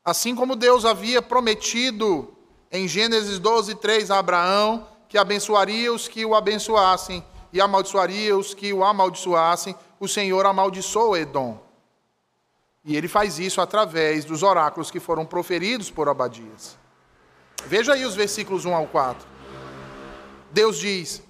Assim 0.05 0.33
como 0.33 0.55
Deus 0.55 0.85
havia 0.85 1.21
prometido 1.21 2.33
em 2.71 2.87
Gênesis 2.87 3.37
12, 3.39 3.75
3 3.75 4.09
a 4.09 4.19
Abraão, 4.19 4.87
que 5.09 5.17
abençoaria 5.17 5.91
os 5.91 6.07
que 6.07 6.25
o 6.25 6.33
abençoassem 6.33 7.21
e 7.51 7.59
amaldiçoaria 7.59 8.37
os 8.37 8.53
que 8.53 8.71
o 8.71 8.83
amaldiçoassem, 8.83 9.75
o 9.99 10.07
Senhor 10.07 10.45
amaldiçoou 10.45 11.17
Edom. 11.17 11.59
E 12.83 12.95
ele 12.95 13.07
faz 13.07 13.39
isso 13.39 13.61
através 13.61 14.25
dos 14.25 14.43
oráculos 14.43 14.89
que 14.89 14.99
foram 14.99 15.25
proferidos 15.25 15.91
por 15.91 16.07
Abadias. 16.07 16.77
Veja 17.65 17.93
aí 17.93 18.05
os 18.05 18.15
versículos 18.15 18.65
1 18.65 18.73
ao 18.73 18.87
4. 18.87 19.27
Deus 20.51 20.77
diz: 20.77 21.21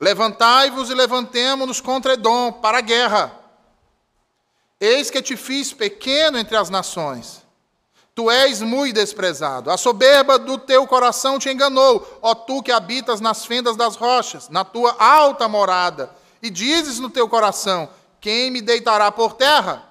Levantai-vos 0.00 0.90
e 0.90 0.94
levantemo-nos 0.94 1.80
contra 1.80 2.14
Edom 2.14 2.52
para 2.52 2.78
a 2.78 2.80
guerra 2.80 3.44
Eis 4.80 5.10
que 5.10 5.22
te 5.22 5.34
fiz 5.34 5.72
pequeno 5.72 6.38
entre 6.38 6.56
as 6.56 6.68
nações. 6.68 7.42
Tu 8.14 8.30
és 8.30 8.60
muito 8.60 8.94
desprezado. 8.94 9.70
A 9.70 9.76
soberba 9.76 10.38
do 10.38 10.58
teu 10.58 10.86
coração 10.86 11.38
te 11.38 11.48
enganou, 11.48 12.18
ó 12.20 12.34
tu 12.34 12.62
que 12.62 12.70
habitas 12.70 13.20
nas 13.20 13.44
fendas 13.44 13.76
das 13.76 13.96
rochas, 13.96 14.48
na 14.48 14.64
tua 14.64 14.94
alta 14.98 15.48
morada. 15.48 16.14
E 16.44 16.50
dizes 16.50 17.00
no 17.00 17.08
teu 17.08 17.26
coração: 17.26 17.88
Quem 18.20 18.50
me 18.50 18.60
deitará 18.60 19.10
por 19.10 19.32
terra? 19.32 19.82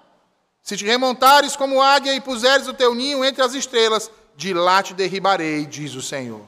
Se 0.61 0.77
te 0.77 0.85
remontares 0.85 1.55
como 1.55 1.81
águia 1.81 2.13
e 2.13 2.21
puseres 2.21 2.67
o 2.67 2.75
teu 2.75 2.93
ninho 2.93 3.25
entre 3.25 3.41
as 3.41 3.55
estrelas, 3.55 4.11
de 4.37 4.53
lá 4.53 4.83
te 4.83 4.93
derribarei, 4.93 5.65
diz 5.65 5.95
o 5.95 6.01
Senhor. 6.01 6.47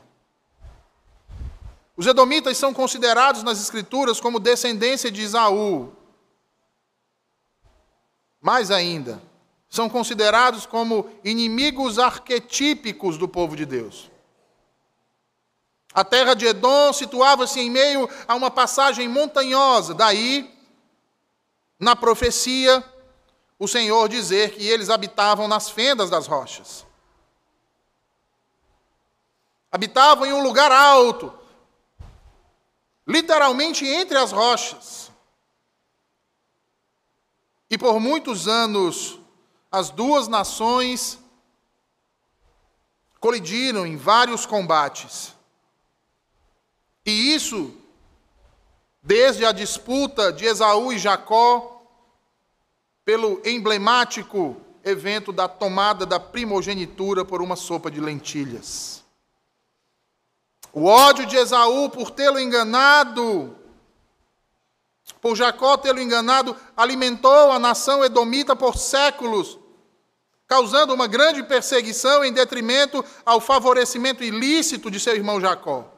Os 1.98 2.06
edomitas 2.06 2.56
são 2.56 2.72
considerados 2.72 3.42
nas 3.42 3.60
Escrituras 3.60 4.22
como 4.22 4.40
descendência 4.40 5.10
de 5.10 5.24
Isaú, 5.24 5.92
mais 8.40 8.70
ainda, 8.70 9.20
são 9.68 9.90
considerados 9.90 10.68
como 10.68 11.10
inimigos 11.24 11.98
arquetípicos 11.98 13.18
do 13.18 13.28
povo 13.28 13.56
de 13.56 13.66
Deus. 13.66 14.12
A 15.96 16.04
terra 16.04 16.34
de 16.34 16.46
Edom 16.46 16.92
situava-se 16.92 17.58
em 17.58 17.70
meio 17.70 18.10
a 18.28 18.36
uma 18.36 18.52
passagem 18.52 19.08
montanhosa, 19.08 19.94
daí, 19.94 20.54
na 21.80 21.96
profecia, 21.96 22.84
o 23.58 23.66
Senhor 23.66 24.10
dizer 24.10 24.52
que 24.52 24.68
eles 24.68 24.90
habitavam 24.90 25.48
nas 25.48 25.70
fendas 25.70 26.10
das 26.10 26.28
rochas. 26.28 26.86
Habitavam 29.72 30.26
em 30.26 30.34
um 30.34 30.44
lugar 30.44 30.70
alto, 30.70 31.34
literalmente 33.08 33.88
entre 33.88 34.18
as 34.18 34.34
rochas. 34.34 35.10
E 37.70 37.78
por 37.78 38.02
muitos 38.02 38.50
anos, 38.50 39.18
as 39.72 39.90
duas 39.90 40.28
nações 40.28 41.18
colidiram 43.22 43.86
em 43.86 43.96
vários 43.96 44.46
combates. 44.46 45.35
E 47.06 47.36
isso, 47.36 47.72
desde 49.02 49.46
a 49.46 49.52
disputa 49.52 50.34
de 50.34 50.46
Esaú 50.46 50.92
e 50.92 50.98
Jacó, 50.98 51.84
pelo 53.06 53.40
emblemático 53.46 54.58
evento 54.84 55.32
da 55.32 55.48
tomada 55.48 56.06
da 56.06 56.20
primogenitura 56.20 57.24
por 57.24 57.42
uma 57.42 57.56
sopa 57.56 57.92
de 57.92 58.02
lentilhas. 58.02 59.04
O 60.74 60.86
ódio 60.86 61.26
de 61.26 61.38
Esaú 61.38 61.90
por 61.90 62.12
tê-lo 62.12 62.40
enganado, 62.40 63.56
por 65.22 65.36
Jacó 65.36 65.78
tê-lo 65.78 66.02
enganado, 66.02 66.56
alimentou 66.76 67.52
a 67.52 67.60
nação 67.60 68.04
edomita 68.04 68.56
por 68.56 68.76
séculos, 68.78 69.60
causando 70.48 70.94
uma 70.94 71.08
grande 71.08 71.44
perseguição 71.44 72.26
em 72.26 72.34
detrimento 72.34 73.06
ao 73.24 73.40
favorecimento 73.40 74.24
ilícito 74.24 74.92
de 74.92 75.00
seu 75.00 75.16
irmão 75.16 75.40
Jacó. 75.40 75.95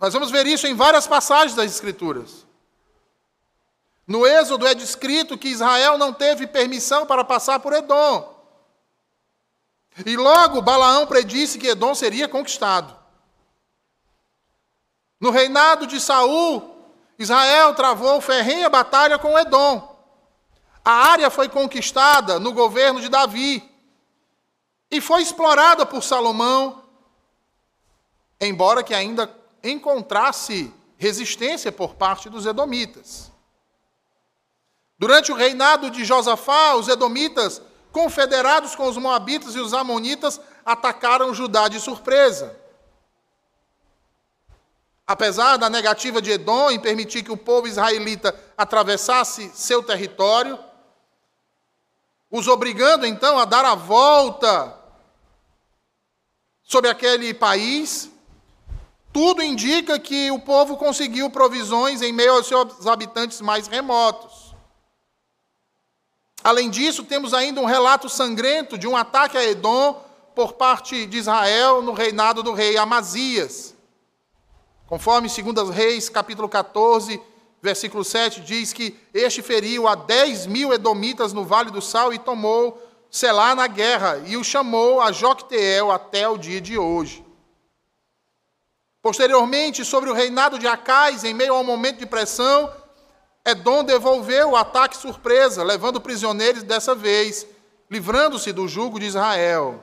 Nós 0.00 0.14
vamos 0.14 0.30
ver 0.30 0.46
isso 0.46 0.66
em 0.66 0.74
várias 0.74 1.06
passagens 1.06 1.54
das 1.54 1.70
Escrituras. 1.70 2.46
No 4.06 4.26
Êxodo 4.26 4.66
é 4.66 4.74
descrito 4.74 5.36
que 5.36 5.48
Israel 5.48 5.98
não 5.98 6.10
teve 6.12 6.46
permissão 6.46 7.04
para 7.04 7.22
passar 7.22 7.60
por 7.60 7.74
Edom. 7.74 8.34
E 10.06 10.16
logo 10.16 10.62
Balaão 10.62 11.06
predisse 11.06 11.58
que 11.58 11.68
Edom 11.68 11.94
seria 11.94 12.26
conquistado. 12.26 12.96
No 15.20 15.30
reinado 15.30 15.86
de 15.86 16.00
Saul, 16.00 16.76
Israel 17.18 17.74
travou 17.74 18.22
ferrenha 18.22 18.70
batalha 18.70 19.18
com 19.18 19.38
Edom. 19.38 19.86
A 20.82 20.92
área 21.10 21.28
foi 21.28 21.48
conquistada 21.50 22.40
no 22.40 22.54
governo 22.54 23.02
de 23.02 23.10
Davi 23.10 23.62
e 24.90 24.98
foi 24.98 25.20
explorada 25.20 25.84
por 25.84 26.02
Salomão, 26.02 26.82
embora 28.40 28.82
que 28.82 28.94
ainda 28.94 29.39
encontrasse 29.62 30.72
resistência 30.96 31.72
por 31.72 31.94
parte 31.94 32.28
dos 32.28 32.46
edomitas. 32.46 33.30
Durante 34.98 35.32
o 35.32 35.34
reinado 35.34 35.90
de 35.90 36.04
Josafá, 36.04 36.74
os 36.74 36.88
edomitas, 36.88 37.62
confederados 37.90 38.74
com 38.74 38.86
os 38.86 38.98
moabitas 38.98 39.54
e 39.54 39.58
os 39.58 39.72
amonitas, 39.72 40.38
atacaram 40.64 41.32
Judá 41.32 41.68
de 41.68 41.80
surpresa. 41.80 42.54
Apesar 45.06 45.56
da 45.56 45.70
negativa 45.70 46.20
de 46.20 46.30
Edom 46.32 46.70
em 46.70 46.78
permitir 46.78 47.22
que 47.24 47.32
o 47.32 47.36
povo 47.36 47.66
israelita 47.66 48.38
atravessasse 48.56 49.50
seu 49.54 49.82
território, 49.82 50.58
os 52.30 52.46
obrigando 52.46 53.06
então 53.06 53.38
a 53.38 53.44
dar 53.44 53.64
a 53.64 53.74
volta 53.74 54.78
sobre 56.62 56.88
aquele 56.88 57.34
país, 57.34 58.08
tudo 59.12 59.42
indica 59.42 59.98
que 59.98 60.30
o 60.30 60.38
povo 60.38 60.76
conseguiu 60.76 61.30
provisões 61.30 62.00
em 62.02 62.12
meio 62.12 62.32
aos 62.34 62.46
seus 62.46 62.86
habitantes 62.86 63.40
mais 63.40 63.66
remotos. 63.66 64.54
Além 66.42 66.70
disso, 66.70 67.04
temos 67.04 67.34
ainda 67.34 67.60
um 67.60 67.66
relato 67.66 68.08
sangrento 68.08 68.78
de 68.78 68.86
um 68.86 68.96
ataque 68.96 69.36
a 69.36 69.44
Edom 69.44 70.02
por 70.34 70.54
parte 70.54 71.06
de 71.06 71.18
Israel 71.18 71.82
no 71.82 71.92
reinado 71.92 72.42
do 72.42 72.52
rei 72.52 72.76
Amazias. 72.76 73.74
Conforme 74.86 75.28
2 75.28 75.70
Reis, 75.70 76.08
capítulo 76.08 76.48
14, 76.48 77.20
versículo 77.60 78.02
7, 78.02 78.40
diz 78.40 78.72
que 78.72 78.98
este 79.12 79.42
feriu 79.42 79.86
a 79.86 79.94
10 79.94 80.46
mil 80.46 80.72
edomitas 80.72 81.32
no 81.32 81.44
Vale 81.44 81.70
do 81.70 81.82
Sal 81.82 82.12
e 82.12 82.18
tomou 82.18 82.86
Selá 83.10 83.56
na 83.56 83.66
guerra, 83.66 84.22
e 84.24 84.36
o 84.36 84.44
chamou 84.44 85.00
a 85.00 85.10
Jocteel 85.10 85.90
até 85.90 86.28
o 86.28 86.38
dia 86.38 86.60
de 86.60 86.78
hoje. 86.78 87.24
Posteriormente, 89.02 89.84
sobre 89.84 90.10
o 90.10 90.14
reinado 90.14 90.58
de 90.58 90.66
Acais, 90.66 91.24
em 91.24 91.32
meio 91.32 91.54
a 91.54 91.60
um 91.60 91.64
momento 91.64 91.98
de 91.98 92.06
pressão, 92.06 92.70
Edom 93.44 93.82
devolveu 93.82 94.50
o 94.50 94.56
ataque 94.56 94.96
surpresa, 94.96 95.62
levando 95.62 96.00
prisioneiros 96.00 96.62
dessa 96.62 96.94
vez, 96.94 97.46
livrando-se 97.90 98.52
do 98.52 98.68
jugo 98.68 99.00
de 99.00 99.06
Israel. 99.06 99.82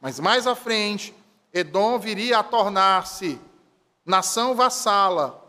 Mas 0.00 0.18
mais 0.18 0.46
à 0.46 0.54
frente, 0.54 1.14
Edom 1.52 1.98
viria 1.98 2.38
a 2.38 2.42
tornar-se 2.42 3.38
nação 4.04 4.54
vassala 4.54 5.40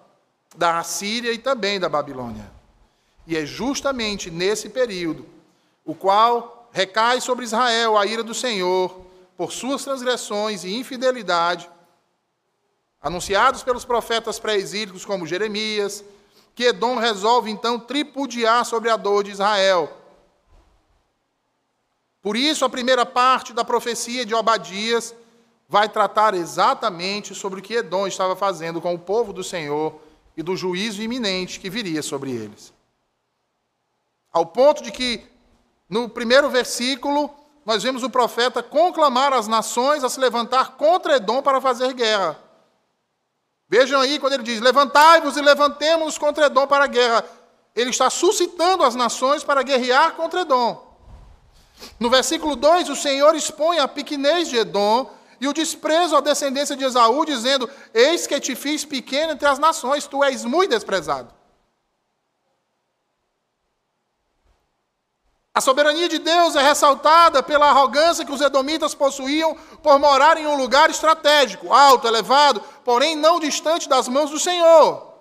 da 0.55 0.77
Assíria 0.77 1.31
e 1.31 1.37
também 1.37 1.79
da 1.79 1.87
Babilônia. 1.87 2.51
E 3.25 3.37
é 3.37 3.45
justamente 3.45 4.29
nesse 4.29 4.69
período 4.69 5.25
o 5.85 5.95
qual 5.95 6.69
recai 6.71 7.21
sobre 7.21 7.45
Israel 7.45 7.97
a 7.97 8.05
ira 8.05 8.21
do 8.21 8.33
Senhor 8.33 9.02
por 9.43 9.51
suas 9.51 9.83
transgressões 9.83 10.63
e 10.63 10.73
infidelidade, 10.73 11.69
anunciados 13.01 13.61
pelos 13.61 13.83
profetas 13.83 14.39
pré-exílicos 14.39 15.03
como 15.03 15.27
Jeremias, 15.27 16.01
que 16.55 16.63
Edom 16.63 16.95
resolve 16.95 17.51
então 17.51 17.77
tripudiar 17.77 18.65
sobre 18.65 18.89
a 18.89 18.95
dor 18.95 19.21
de 19.21 19.31
Israel. 19.31 19.91
Por 22.21 22.37
isso, 22.37 22.63
a 22.63 22.69
primeira 22.69 23.05
parte 23.05 23.51
da 23.51 23.65
profecia 23.65 24.25
de 24.25 24.33
Obadias 24.33 25.13
vai 25.67 25.89
tratar 25.89 26.33
exatamente 26.33 27.35
sobre 27.35 27.59
o 27.59 27.63
que 27.63 27.73
Edom 27.73 28.07
estava 28.07 28.37
fazendo 28.37 28.79
com 28.79 28.93
o 28.93 28.99
povo 28.99 29.33
do 29.33 29.43
Senhor 29.43 29.99
e 30.37 30.41
do 30.41 30.55
juízo 30.55 31.01
iminente 31.01 31.59
que 31.59 31.69
viria 31.69 32.01
sobre 32.01 32.31
eles. 32.31 32.71
Ao 34.31 34.45
ponto 34.45 34.81
de 34.81 34.89
que, 34.89 35.21
no 35.89 36.07
primeiro 36.07 36.49
versículo, 36.49 37.42
nós 37.65 37.81
vemos 37.81 38.03
o 38.03 38.09
profeta 38.09 38.61
conclamar 38.61 39.31
as 39.33 39.47
nações 39.47 40.03
a 40.03 40.09
se 40.09 40.19
levantar 40.19 40.75
contra 40.75 41.15
Edom 41.15 41.41
para 41.41 41.61
fazer 41.61 41.93
guerra. 41.93 42.37
Vejam 43.69 44.01
aí 44.01 44.19
quando 44.19 44.33
ele 44.33 44.43
diz: 44.43 44.59
Levantai-vos 44.59 45.37
e 45.37 45.41
levantemos-nos 45.41 46.17
contra 46.17 46.47
Edom 46.47 46.67
para 46.67 46.83
a 46.83 46.87
guerra. 46.87 47.23
Ele 47.75 47.89
está 47.89 48.09
suscitando 48.09 48.83
as 48.83 48.95
nações 48.95 49.43
para 49.43 49.63
guerrear 49.63 50.13
contra 50.13 50.41
Edom. 50.41 50.93
No 51.99 52.09
versículo 52.09 52.55
2, 52.55 52.89
o 52.89 52.95
Senhor 52.95 53.33
expõe 53.35 53.79
a 53.79 53.87
pequenez 53.87 54.49
de 54.49 54.57
Edom 54.57 55.09
e 55.39 55.47
o 55.47 55.53
desprezo 55.53 56.15
à 56.15 56.21
descendência 56.21 56.75
de 56.75 56.83
Esaú, 56.83 57.25
dizendo: 57.25 57.69
Eis 57.93 58.27
que 58.27 58.39
te 58.39 58.55
fiz 58.55 58.85
pequeno 58.85 59.33
entre 59.33 59.47
as 59.47 59.57
nações, 59.57 60.05
tu 60.05 60.23
és 60.23 60.43
muito 60.45 60.71
desprezado. 60.71 61.33
A 65.55 65.61
soberania 65.61 66.09
de 66.09 66.17
Deus 66.17 66.55
é 66.55 66.63
ressaltada 66.63 67.43
pela 67.43 67.69
arrogância 67.69 68.25
que 68.25 68.31
os 68.31 68.41
edomitas 68.41 68.95
possuíam 68.95 69.55
por 69.83 69.99
morar 69.99 70.35
em 70.37 70.47
um 70.47 70.57
lugar 70.57 70.89
estratégico, 70.89 71.71
alto, 71.71 72.07
elevado, 72.07 72.59
porém 72.83 73.15
não 73.15 73.39
distante 73.39 73.87
das 73.87 74.07
mãos 74.07 74.31
do 74.31 74.39
Senhor. 74.39 75.13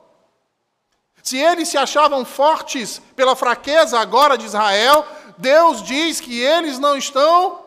Se 1.23 1.37
eles 1.37 1.69
se 1.69 1.77
achavam 1.77 2.25
fortes 2.25 3.01
pela 3.15 3.37
fraqueza 3.37 4.01
agora 4.01 4.39
de 4.39 4.47
Israel, 4.47 5.07
Deus 5.37 5.83
diz 5.83 6.19
que 6.19 6.41
eles 6.41 6.79
não 6.79 6.97
estão 6.97 7.67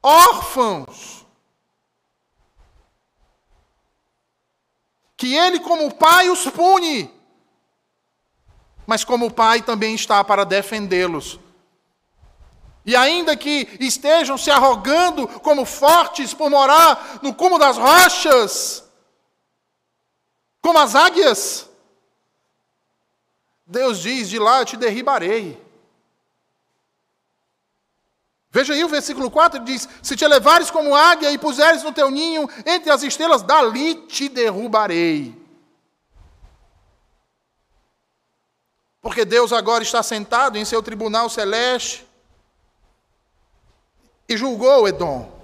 órfãos. 0.00 1.26
Que 5.16 5.34
Ele, 5.34 5.58
como 5.60 5.94
Pai, 5.94 6.28
os 6.28 6.46
pune, 6.46 7.10
mas 8.86 9.02
como 9.02 9.30
Pai 9.30 9.62
também 9.62 9.94
está 9.94 10.22
para 10.22 10.44
defendê-los 10.44 11.40
e 12.86 12.94
ainda 12.94 13.36
que 13.36 13.76
estejam 13.80 14.38
se 14.38 14.48
arrogando 14.48 15.26
como 15.40 15.66
fortes 15.66 16.32
por 16.32 16.48
morar 16.48 17.18
no 17.20 17.34
cume 17.34 17.58
das 17.58 17.76
rochas, 17.76 18.84
como 20.62 20.78
as 20.78 20.94
águias, 20.94 21.68
Deus 23.66 23.98
diz: 23.98 24.28
de 24.28 24.38
lá 24.38 24.60
eu 24.60 24.64
te 24.64 24.76
derribarei. 24.76 25.60
Veja 28.48 28.72
aí 28.72 28.84
o 28.84 28.88
versículo 28.88 29.32
4, 29.32 29.58
ele 29.58 29.66
diz: 29.66 29.88
Se 30.00 30.14
te 30.14 30.24
elevares 30.24 30.70
como 30.70 30.94
águia 30.94 31.32
e 31.32 31.38
puseres 31.38 31.82
no 31.82 31.92
teu 31.92 32.08
ninho 32.08 32.48
entre 32.64 32.92
as 32.92 33.02
estrelas, 33.02 33.42
dali 33.42 33.96
te 34.06 34.28
derrubarei. 34.28 35.34
Porque 39.00 39.24
Deus 39.24 39.52
agora 39.52 39.82
está 39.82 40.04
sentado 40.04 40.56
em 40.56 40.64
seu 40.64 40.82
tribunal 40.82 41.28
celeste, 41.28 42.05
e 44.28 44.36
julgou 44.36 44.88
Edom. 44.88 45.34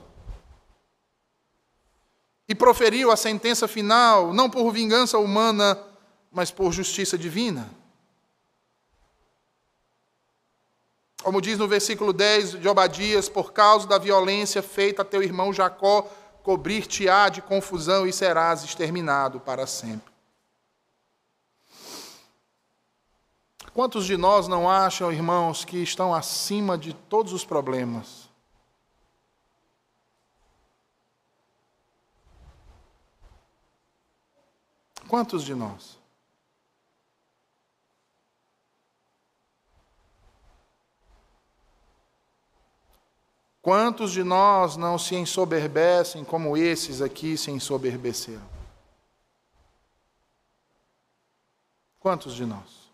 E 2.49 2.55
proferiu 2.55 3.11
a 3.11 3.17
sentença 3.17 3.69
final, 3.69 4.33
não 4.33 4.51
por 4.51 4.71
vingança 4.73 5.19
humana, 5.19 5.79
mas 6.31 6.51
por 6.51 6.73
justiça 6.73 7.17
divina. 7.17 7.71
Como 11.23 11.41
diz 11.41 11.57
no 11.57 11.69
versículo 11.69 12.13
10 12.13 12.61
de 12.61 12.69
Obadias, 12.69 13.29
por 13.29 13.53
causa 13.53 13.87
da 13.87 13.97
violência 13.97 14.61
feita 14.61 15.03
a 15.03 15.05
teu 15.05 15.23
irmão 15.23 15.53
Jacó, 15.53 16.11
cobrir-te-á 16.43 17.29
de 17.29 17.41
confusão 17.41 18.07
e 18.07 18.13
serás 18.13 18.65
exterminado 18.65 19.39
para 19.39 19.67
sempre. 19.67 20.13
Quantos 23.73 24.05
de 24.05 24.17
nós 24.17 24.49
não 24.49 24.69
acham, 24.69 25.13
irmãos, 25.13 25.65
que 25.65 25.79
estão 25.79 26.13
acima 26.13 26.77
de 26.77 26.93
todos 26.93 27.33
os 27.33 27.45
problemas? 27.45 28.22
Quantos 35.13 35.45
de 35.45 35.55
nós? 35.55 35.99
Quantos 43.61 44.11
de 44.11 44.25
nós 44.25 44.75
não 44.79 44.99
se 44.99 45.15
ensoberbecem 45.15 46.25
como 46.25 46.57
esses 46.57 47.03
aqui 47.03 47.37
se 47.37 47.51
ensoberbeceram? 47.51 48.49
Quantos 52.01 52.35
de 52.35 52.47
nós? 52.47 52.91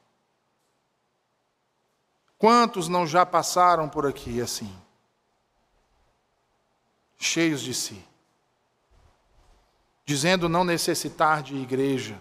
Quantos 2.36 2.88
não 2.88 3.06
já 3.06 3.24
passaram 3.24 3.88
por 3.88 4.04
aqui 4.04 4.40
assim? 4.40 4.76
Cheios 7.16 7.60
de 7.60 7.72
si, 7.72 8.04
dizendo 10.08 10.48
não 10.48 10.64
necessitar 10.64 11.42
de 11.42 11.54
igreja, 11.54 12.18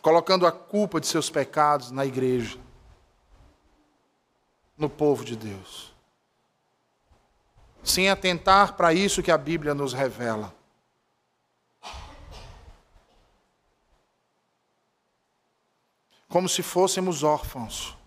colocando 0.00 0.46
a 0.46 0.52
culpa 0.52 1.00
de 1.00 1.08
seus 1.08 1.28
pecados 1.28 1.90
na 1.90 2.06
igreja 2.06 2.60
no 4.78 4.88
povo 4.88 5.24
de 5.24 5.34
Deus. 5.34 5.92
Sem 7.82 8.08
atentar 8.08 8.76
para 8.76 8.94
isso 8.94 9.24
que 9.24 9.32
a 9.32 9.36
Bíblia 9.36 9.74
nos 9.74 9.92
revela. 9.92 10.54
Como 16.28 16.48
se 16.48 16.62
fôssemos 16.62 17.24
órfãos. 17.24 17.98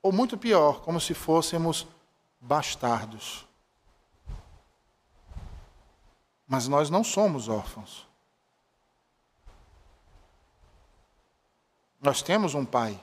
Ou 0.00 0.12
muito 0.12 0.38
pior, 0.38 0.80
como 0.82 1.00
se 1.00 1.12
fôssemos 1.12 1.88
bastardos. 2.40 3.46
Mas 6.46 6.68
nós 6.68 6.90
não 6.90 7.02
somos 7.02 7.48
órfãos. 7.48 8.06
Nós 12.00 12.22
temos 12.22 12.54
um 12.54 12.64
pai. 12.64 13.02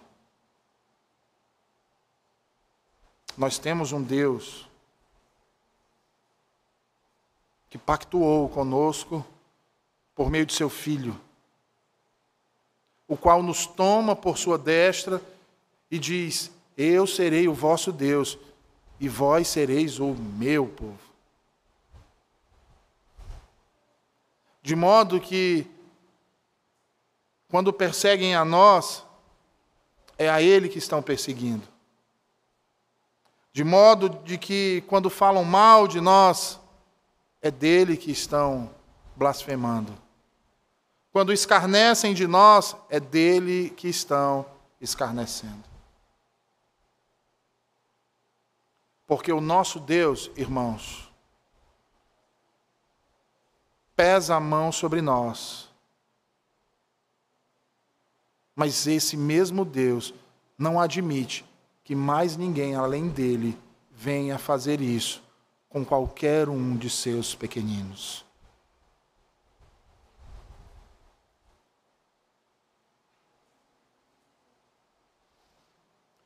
Nós 3.38 3.58
temos 3.58 3.91
um 3.91 4.02
Deus 4.02 4.67
que 7.69 7.78
pactuou 7.78 8.48
conosco 8.50 9.26
por 10.13 10.30
meio 10.30 10.46
de 10.46 10.54
seu 10.54 10.69
Filho, 10.69 11.19
o 13.08 13.17
qual 13.17 13.41
nos 13.41 13.65
toma 13.65 14.15
por 14.15 14.38
sua 14.38 14.60
destra 14.60 15.19
e 15.89 15.98
diz: 15.98 16.52
Eu 16.78 17.08
serei 17.08 17.48
o 17.48 17.54
vosso 17.54 17.91
Deus 17.91 18.38
e 19.04 19.10
vós 19.10 19.50
sereis 19.50 20.00
o 20.00 20.16
meu 20.16 20.66
povo. 20.66 20.98
De 24.62 24.78
modo 24.78 25.20
que, 25.20 25.68
quando 27.50 27.74
perseguem 27.74 28.34
a 28.34 28.46
nós, 28.46 29.04
é 30.18 30.30
a 30.30 30.42
Ele 30.42 30.70
que 30.70 30.78
estão 30.78 31.02
perseguindo. 31.02 31.68
De 33.52 33.62
modo 33.62 34.08
de 34.08 34.38
que 34.38 34.86
quando 34.88 35.10
falam 35.10 35.44
mal 35.44 35.86
de 35.86 36.00
nós, 36.00 36.58
é 37.42 37.52
dele 37.52 37.98
que 37.98 38.10
estão 38.10 38.74
blasfemando. 39.18 39.94
Quando 41.12 41.34
escarnecem 41.34 42.13
de 42.13 42.26
nós, 42.26 42.74
é 42.89 43.02
dele 43.02 43.70
que 43.72 43.89
estão 43.89 44.46
escarnecendo. 44.80 45.73
Porque 49.06 49.32
o 49.32 49.42
nosso 49.42 49.80
Deus, 49.80 50.32
irmãos, 50.36 51.12
pesa 53.96 54.36
a 54.36 54.39
mão 54.39 54.72
sobre 54.72 55.02
nós. 55.02 55.70
Mas 58.56 58.88
esse 58.88 59.18
mesmo 59.18 59.66
Deus 59.66 60.13
não 60.58 60.80
admite 60.80 61.46
que 61.84 61.96
mais 61.96 62.38
ninguém 62.38 62.76
além 62.76 63.10
dele 63.10 63.60
venha 63.92 64.38
fazer 64.38 64.80
isso 64.80 65.24
com 65.68 65.84
qualquer 65.84 66.48
um 66.50 66.78
de 66.78 66.89
seus 66.89 67.36
pequeninos. 67.36 68.24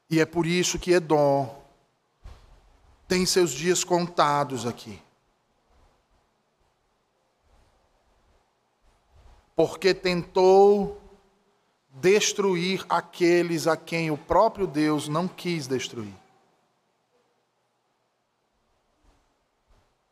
E 0.10 0.20
é 0.20 0.26
por 0.26 0.46
isso 0.46 0.80
que 0.80 0.92
Edom 0.92 1.67
tem 3.08 3.26
seus 3.26 3.52
dias 3.52 3.84
contados 3.84 4.65
aqui. 4.65 5.02
Porque 9.56 9.93
tentou 9.93 11.02
destruir 11.89 12.86
aqueles 12.88 13.65
a 13.65 13.76
quem 13.76 14.12
o 14.12 14.17
próprio 14.17 14.67
Deus 14.67 15.08
não 15.08 15.28
quis 15.28 15.65
destruir. 15.65 16.13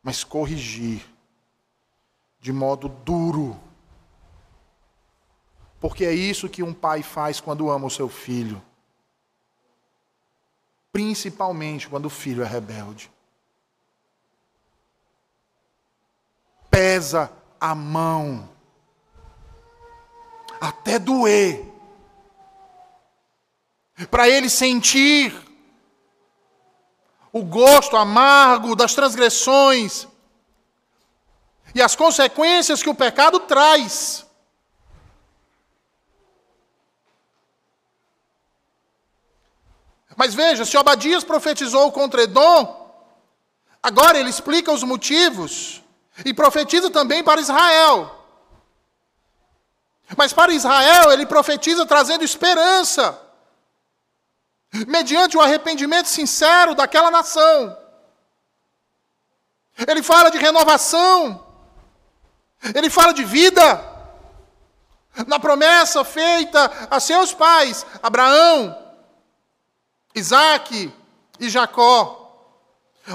Mas 0.02 0.24
corrigir 0.24 1.04
de 2.40 2.52
modo 2.52 2.88
duro. 2.88 3.60
Porque 5.80 6.04
é 6.04 6.12
isso 6.12 6.48
que 6.48 6.62
um 6.62 6.72
pai 6.72 7.02
faz 7.02 7.40
quando 7.40 7.70
ama 7.70 7.86
o 7.86 7.90
seu 7.90 8.08
filho. 8.08 8.62
Principalmente 10.96 11.90
quando 11.90 12.06
o 12.06 12.08
filho 12.10 12.42
é 12.42 12.46
rebelde. 12.46 13.12
Pesa 16.70 17.30
a 17.60 17.74
mão 17.74 18.48
até 20.58 20.98
doer 20.98 21.70
para 24.10 24.26
ele 24.26 24.48
sentir 24.48 25.38
o 27.30 27.44
gosto 27.44 27.94
amargo 27.94 28.74
das 28.74 28.94
transgressões 28.94 30.08
e 31.74 31.82
as 31.82 31.94
consequências 31.94 32.82
que 32.82 32.88
o 32.88 32.94
pecado 32.94 33.40
traz. 33.40 34.25
Mas 40.16 40.34
veja, 40.34 40.64
se 40.64 40.76
Obadias 40.76 41.22
profetizou 41.22 41.92
contra 41.92 42.22
Edom, 42.22 42.90
agora 43.82 44.18
ele 44.18 44.30
explica 44.30 44.72
os 44.72 44.82
motivos 44.82 45.82
e 46.24 46.32
profetiza 46.32 46.90
também 46.90 47.22
para 47.22 47.40
Israel. 47.40 48.12
Mas 50.16 50.32
para 50.32 50.52
Israel, 50.52 51.12
ele 51.12 51.26
profetiza 51.26 51.84
trazendo 51.84 52.24
esperança 52.24 53.20
mediante 54.86 55.36
o 55.36 55.40
arrependimento 55.40 56.06
sincero 56.06 56.74
daquela 56.74 57.10
nação. 57.10 57.76
Ele 59.86 60.02
fala 60.02 60.30
de 60.30 60.38
renovação, 60.38 61.44
ele 62.74 62.88
fala 62.88 63.12
de 63.12 63.24
vida, 63.24 63.96
na 65.26 65.38
promessa 65.38 66.02
feita 66.04 66.70
a 66.90 66.98
seus 67.00 67.34
pais, 67.34 67.84
Abraão, 68.02 68.85
Isaac 70.16 70.92
e 71.38 71.48
Jacó. 71.48 72.22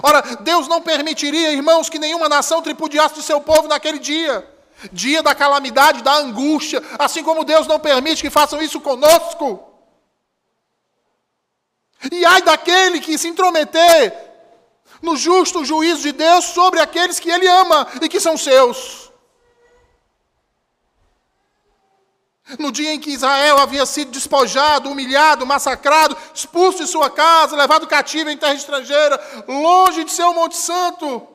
Ora, 0.02 0.22
Deus 0.42 0.68
não 0.68 0.82
permitiria, 0.82 1.52
irmãos, 1.52 1.90
que 1.90 2.00
nenhuma 2.00 2.30
nação 2.30 2.62
tripudiasse 2.62 3.16
de 3.16 3.24
seu 3.24 3.42
povo 3.42 3.68
naquele 3.68 4.00
dia 4.00 4.48
dia 4.92 5.22
da 5.22 5.36
calamidade, 5.36 6.02
da 6.02 6.16
angústia, 6.16 6.82
assim 6.98 7.24
como 7.24 7.44
Deus 7.44 7.68
não 7.68 7.80
permite 7.80 8.22
que 8.22 8.30
façam 8.30 8.62
isso 8.62 8.80
conosco. 8.80 9.68
E 12.12 12.26
ai 12.26 12.42
daquele 12.42 13.00
que 13.00 13.18
se 13.18 13.28
intrometer 13.28 14.32
no 15.02 15.16
justo 15.16 15.66
juízo 15.66 16.02
de 16.02 16.12
Deus 16.12 16.46
sobre 16.46 16.80
aqueles 16.80 17.20
que 17.20 17.30
ele 17.30 17.48
ama 17.48 17.88
e 18.02 18.10
que 18.10 18.20
são 18.20 18.38
seus. 18.38 19.11
No 22.60 22.72
dia 22.72 22.94
em 22.94 23.00
que 23.00 23.12
Israel 23.12 23.58
havia 23.58 23.86
sido 23.86 24.12
despojado, 24.12 24.90
humilhado, 24.90 25.46
massacrado, 25.46 26.18
expulso 26.34 26.84
de 26.84 26.90
sua 26.90 27.10
casa, 27.10 27.56
levado 27.56 27.88
cativo 27.88 28.30
em 28.30 28.38
terra 28.38 28.54
estrangeira, 28.54 29.20
longe 29.48 30.04
de 30.04 30.12
seu 30.12 30.34
Monte 30.34 30.58
Santo, 30.58 31.28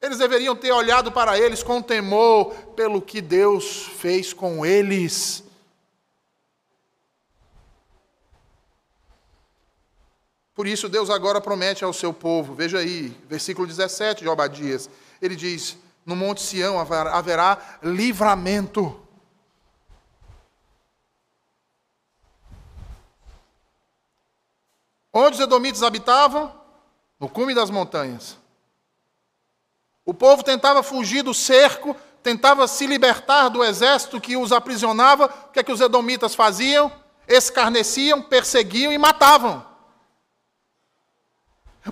eles 0.00 0.18
deveriam 0.18 0.56
ter 0.56 0.72
olhado 0.72 1.12
para 1.12 1.38
eles 1.38 1.62
com 1.62 1.80
temor 1.80 2.52
pelo 2.74 3.00
que 3.00 3.20
Deus 3.20 3.86
fez 3.98 4.32
com 4.32 4.66
eles 4.66 5.44
Por 10.54 10.66
isso, 10.66 10.88
Deus 10.88 11.08
agora 11.08 11.40
promete 11.40 11.82
ao 11.82 11.92
seu 11.92 12.12
povo, 12.12 12.54
veja 12.54 12.78
aí, 12.78 13.16
versículo 13.28 13.66
17 13.66 14.22
de 14.22 14.28
Obadias, 14.28 14.88
ele 15.20 15.34
diz: 15.34 15.78
no 16.04 16.14
Monte 16.14 16.42
Sião 16.42 16.78
haverá 16.78 17.78
livramento. 17.82 19.01
Onde 25.12 25.36
os 25.36 25.40
edomitas 25.40 25.82
habitavam? 25.82 26.52
No 27.20 27.28
cume 27.28 27.54
das 27.54 27.70
montanhas. 27.70 28.38
O 30.04 30.12
povo 30.12 30.42
tentava 30.42 30.82
fugir 30.82 31.22
do 31.22 31.34
cerco, 31.34 31.94
tentava 32.22 32.66
se 32.66 32.86
libertar 32.86 33.48
do 33.48 33.62
exército 33.62 34.20
que 34.20 34.36
os 34.36 34.50
aprisionava. 34.52 35.26
O 35.26 35.52
que 35.52 35.60
é 35.60 35.62
que 35.62 35.72
os 35.72 35.80
edomitas 35.80 36.34
faziam? 36.34 36.90
Escarneciam, 37.28 38.22
perseguiam 38.22 38.92
e 38.92 38.98
matavam. 38.98 39.64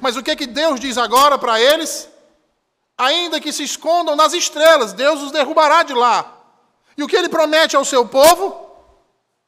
Mas 0.00 0.16
o 0.16 0.22
que 0.22 0.30
é 0.30 0.37
que 0.37 0.46
Deus 0.46 0.80
diz 0.80 0.96
agora 0.98 1.38
para 1.38 1.61
eles? 1.61 2.09
Ainda 2.96 3.40
que 3.40 3.52
se 3.52 3.64
escondam 3.64 4.14
nas 4.14 4.33
estrelas, 4.33 4.92
Deus 4.92 5.22
os 5.22 5.33
derrubará 5.33 5.83
de 5.83 5.94
lá. 5.94 6.37
E 6.96 7.02
o 7.02 7.09
que 7.09 7.16
ele 7.16 7.28
promete 7.28 7.76
ao 7.76 7.85
seu 7.85 8.06
povo? 8.06 8.68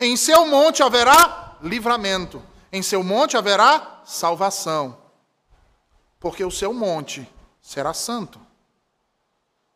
Em 0.00 0.16
seu 0.16 0.46
monte 0.46 0.82
haverá 0.82 1.56
livramento, 1.62 2.42
em 2.72 2.82
seu 2.82 3.02
monte 3.02 3.36
haverá 3.36 4.00
salvação, 4.04 4.96
porque 6.18 6.42
o 6.42 6.50
seu 6.50 6.72
monte 6.72 7.30
será 7.60 7.92
santo. 7.92 8.40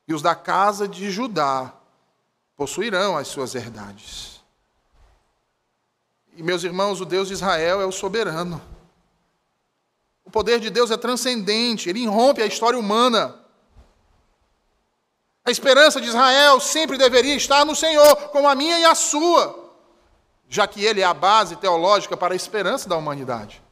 E 0.09 0.15
os 0.15 0.23
da 0.23 0.35
casa 0.35 0.89
de 0.89 1.11
Judá 1.11 1.75
possuirão 2.57 3.17
as 3.19 3.29
suas 3.29 3.55
herdades. 3.55 4.41
E 6.35 6.43
meus 6.43 6.65
irmãos, 6.65 7.01
o 7.01 7.05
Deus 7.05 7.29
de 7.29 7.35
Israel 7.35 7.83
é 7.83 7.87
o 7.87 7.93
soberano. 7.93 8.63
O 10.25 10.31
poder 10.31 10.59
de 10.59 10.71
Deus 10.71 10.91
é 10.91 10.97
transcendente, 10.97 11.89
ele 11.89 12.01
irrompe 12.01 12.41
a 12.41 12.47
história 12.47 12.79
humana. 12.79 13.39
A 15.45 15.51
esperança 15.51 16.01
de 16.01 16.09
Israel 16.09 16.61
sempre 16.61 16.97
deveria 16.97 17.35
estar 17.35 17.65
no 17.65 17.77
Senhor, 17.77 18.17
como 18.31 18.49
a 18.49 18.55
minha 18.55 18.79
e 18.81 18.85
a 18.85 18.95
sua, 18.95 19.66
já 20.49 20.67
que 20.67 20.85
ele 20.85 21.01
é 21.01 21.05
a 21.05 21.15
base 21.15 21.57
teológica 21.57 22.17
para 22.17 22.35
a 22.35 22.37
esperança 22.37 22.89
da 22.89 22.97
humanidade. 22.97 23.63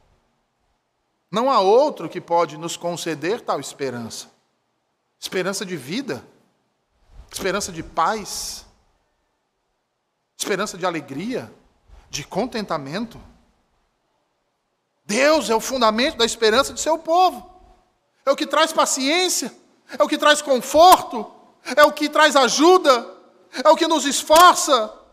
Não 1.31 1.49
há 1.49 1.59
outro 1.59 2.09
que 2.09 2.21
pode 2.21 2.57
nos 2.57 2.77
conceder 2.77 3.41
tal 3.41 3.59
esperança. 3.59 4.29
Esperança 5.19 5.65
de 5.65 5.75
vida, 5.75 6.25
esperança 7.31 7.71
de 7.71 7.81
paz, 7.81 8.65
esperança 10.37 10.77
de 10.77 10.85
alegria, 10.85 11.51
de 12.09 12.23
contentamento. 12.23 13.19
Deus 15.05 15.49
é 15.49 15.55
o 15.55 15.61
fundamento 15.61 16.17
da 16.17 16.25
esperança 16.25 16.73
de 16.73 16.79
seu 16.79 16.97
povo. 16.97 17.49
É 18.25 18.31
o 18.31 18.35
que 18.35 18.45
traz 18.45 18.73
paciência, 18.73 19.53
é 19.97 20.03
o 20.03 20.07
que 20.07 20.17
traz 20.17 20.41
conforto, 20.41 21.31
é 21.75 21.83
o 21.83 21.91
que 21.91 22.09
traz 22.09 22.35
ajuda, 22.35 23.07
é 23.63 23.69
o 23.69 23.75
que 23.75 23.87
nos 23.87 24.05
esforça 24.05 25.04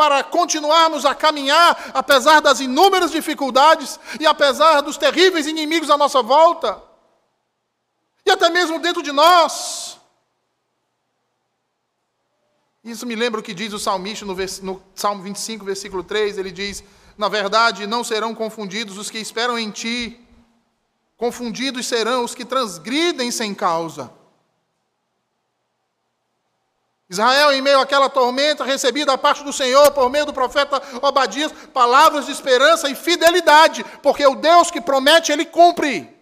para 0.00 0.24
continuarmos 0.24 1.04
a 1.04 1.14
caminhar, 1.14 1.90
apesar 1.92 2.40
das 2.40 2.58
inúmeras 2.58 3.10
dificuldades 3.10 4.00
e 4.18 4.26
apesar 4.26 4.80
dos 4.80 4.96
terríveis 4.96 5.46
inimigos 5.46 5.90
à 5.90 5.98
nossa 5.98 6.22
volta, 6.22 6.82
e 8.24 8.30
até 8.30 8.48
mesmo 8.48 8.78
dentro 8.78 9.02
de 9.02 9.12
nós. 9.12 9.98
Isso 12.82 13.06
me 13.06 13.14
lembra 13.14 13.40
o 13.40 13.42
que 13.42 13.52
diz 13.52 13.74
o 13.74 13.78
salmista 13.78 14.24
no, 14.24 14.34
no 14.62 14.82
Salmo 14.94 15.22
25, 15.22 15.66
versículo 15.66 16.02
3, 16.02 16.38
ele 16.38 16.50
diz: 16.50 16.82
na 17.18 17.28
verdade, 17.28 17.86
não 17.86 18.02
serão 18.02 18.34
confundidos 18.34 18.96
os 18.96 19.10
que 19.10 19.18
esperam 19.18 19.58
em 19.58 19.70
ti, 19.70 20.18
confundidos 21.18 21.86
serão 21.86 22.24
os 22.24 22.34
que 22.34 22.46
transgridem 22.46 23.30
sem 23.30 23.54
causa. 23.54 24.10
Israel, 27.10 27.52
em 27.52 27.60
meio 27.60 27.80
àquela 27.80 28.08
tormenta, 28.08 28.64
recebia 28.64 29.04
da 29.04 29.18
parte 29.18 29.42
do 29.42 29.52
Senhor, 29.52 29.90
por 29.90 30.08
meio 30.08 30.24
do 30.24 30.32
profeta 30.32 30.80
Obadias, 31.02 31.50
palavras 31.74 32.26
de 32.26 32.30
esperança 32.30 32.88
e 32.88 32.94
fidelidade, 32.94 33.82
porque 34.00 34.24
o 34.24 34.36
Deus 34.36 34.70
que 34.70 34.80
promete, 34.80 35.32
ele 35.32 35.44
cumpre. 35.44 36.16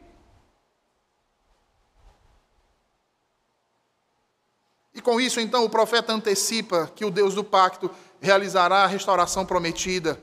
E 4.94 5.00
com 5.02 5.20
isso, 5.20 5.38
então, 5.40 5.62
o 5.62 5.68
profeta 5.68 6.10
antecipa 6.10 6.90
que 6.96 7.04
o 7.04 7.10
Deus 7.10 7.34
do 7.34 7.44
pacto 7.44 7.90
realizará 8.18 8.84
a 8.84 8.86
restauração 8.86 9.44
prometida 9.44 10.18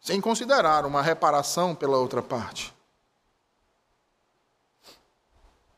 sem 0.00 0.20
considerar 0.20 0.84
uma 0.84 1.00
reparação 1.00 1.74
pela 1.74 1.96
outra 1.96 2.22
parte. 2.22 2.74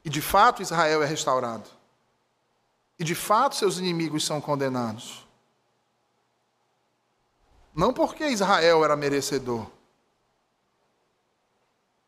E 0.04 0.10
de 0.10 0.20
fato 0.20 0.62
Israel 0.62 1.02
é 1.02 1.06
restaurado. 1.06 1.79
E 3.00 3.04
de 3.04 3.14
fato 3.14 3.56
seus 3.56 3.78
inimigos 3.78 4.26
são 4.26 4.42
condenados. 4.42 5.26
Não 7.74 7.94
porque 7.94 8.28
Israel 8.28 8.84
era 8.84 8.94
merecedor, 8.94 9.66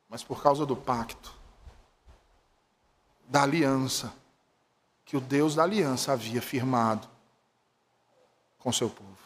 mas 0.07 0.23
por 0.23 0.43
causa 0.43 0.67
do 0.67 0.77
pacto, 0.77 1.35
da 3.27 3.43
aliança, 3.43 4.13
que 5.07 5.17
o 5.17 5.21
Deus 5.21 5.55
da 5.55 5.63
aliança 5.63 6.13
havia 6.13 6.43
firmado 6.43 7.09
com 8.59 8.71
seu 8.71 8.91
povo. 8.91 9.17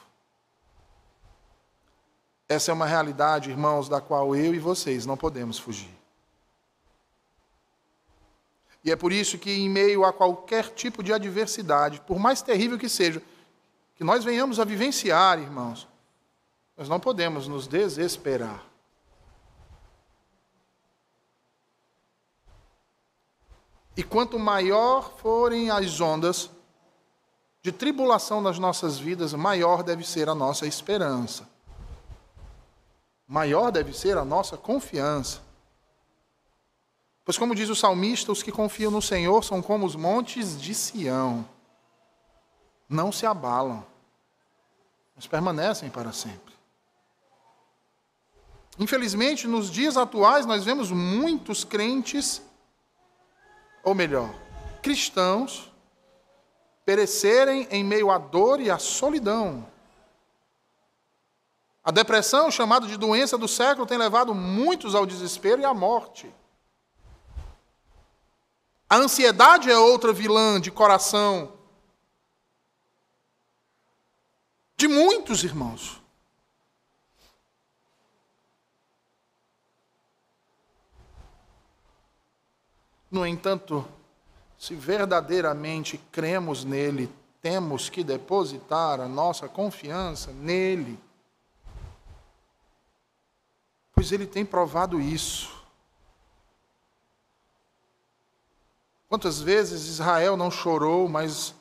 Essa 2.48 2.70
é 2.70 2.74
uma 2.74 2.86
realidade, 2.86 3.50
irmãos, 3.50 3.88
da 3.88 4.00
qual 4.00 4.36
eu 4.36 4.54
e 4.54 4.60
vocês 4.60 5.04
não 5.04 5.16
podemos 5.16 5.58
fugir. 5.58 5.95
E 8.86 8.90
é 8.90 8.96
por 8.96 9.12
isso 9.12 9.36
que, 9.36 9.50
em 9.50 9.68
meio 9.68 10.02
a 10.02 10.12
qualquer 10.12 10.70
tipo 10.70 11.02
de 11.02 11.12
adversidade, 11.12 12.00
por 12.06 12.18
mais 12.18 12.40
terrível 12.40 12.78
que 12.78 12.88
seja, 12.88 13.20
que 13.94 14.02
nós 14.02 14.24
venhamos 14.24 14.58
a 14.58 14.64
vivenciar, 14.64 15.38
irmãos, 15.38 15.86
nós 16.74 16.88
não 16.88 16.98
podemos 16.98 17.46
nos 17.46 17.66
desesperar. 17.66 18.64
E 23.96 24.02
quanto 24.02 24.38
maior 24.38 25.18
forem 25.18 25.68
as 25.68 26.00
ondas 26.00 26.48
de 27.60 27.72
tribulação 27.72 28.40
nas 28.40 28.58
nossas 28.58 28.98
vidas, 28.98 29.34
maior 29.34 29.82
deve 29.82 30.06
ser 30.06 30.28
a 30.28 30.34
nossa 30.34 30.66
esperança 30.66 31.46
maior 33.26 33.72
deve 33.72 33.92
ser 33.92 34.16
a 34.16 34.24
nossa 34.24 34.56
confiança. 34.56 35.40
Pois, 37.26 37.36
como 37.36 37.54
diz 37.54 37.68
o 37.68 37.76
salmista, 37.76 38.32
os 38.32 38.42
que 38.42 38.50
confiam 38.50 38.90
no 38.90 39.02
Senhor 39.02 39.44
são 39.44 39.60
como 39.60 39.84
os 39.84 39.94
montes 39.94 40.58
de 40.58 40.74
Sião. 40.74 41.46
Não 42.88 43.12
se 43.12 43.26
abalam, 43.26 43.84
mas 45.14 45.26
permanecem 45.26 45.90
para 45.90 46.10
sempre. 46.12 46.54
Infelizmente, 48.78 49.46
nos 49.46 49.70
dias 49.70 49.98
atuais, 49.98 50.46
nós 50.46 50.64
vemos 50.64 50.90
muitos 50.90 51.64
crentes, 51.64 52.40
ou 53.82 53.94
melhor, 53.94 54.32
cristãos, 54.80 55.70
perecerem 56.86 57.68
em 57.70 57.84
meio 57.84 58.10
à 58.10 58.16
dor 58.16 58.60
e 58.60 58.70
à 58.70 58.78
solidão 58.78 59.66
a 61.86 61.92
depressão, 61.92 62.50
chamada 62.50 62.84
de 62.84 62.96
doença 62.96 63.38
do 63.38 63.46
século, 63.46 63.86
tem 63.86 63.96
levado 63.96 64.34
muitos 64.34 64.92
ao 64.92 65.06
desespero 65.06 65.62
e 65.62 65.64
à 65.64 65.72
morte. 65.72 66.28
A 68.88 68.96
ansiedade 68.96 69.70
é 69.70 69.78
outra 69.78 70.12
vilã 70.12 70.60
de 70.60 70.70
coração. 70.70 71.52
De 74.76 74.86
muitos 74.86 75.42
irmãos. 75.42 76.00
No 83.10 83.26
entanto, 83.26 83.88
se 84.58 84.74
verdadeiramente 84.74 85.98
cremos 86.12 86.64
nele, 86.64 87.10
temos 87.40 87.88
que 87.88 88.04
depositar 88.04 89.00
a 89.00 89.08
nossa 89.08 89.48
confiança 89.48 90.32
nele 90.32 90.98
pois 93.96 94.12
ele 94.12 94.26
tem 94.26 94.44
provado 94.44 95.00
isso. 95.00 95.55
Quantas 99.08 99.40
vezes 99.40 99.86
Israel 99.86 100.36
não 100.36 100.50
chorou, 100.50 101.08
mas 101.08 101.54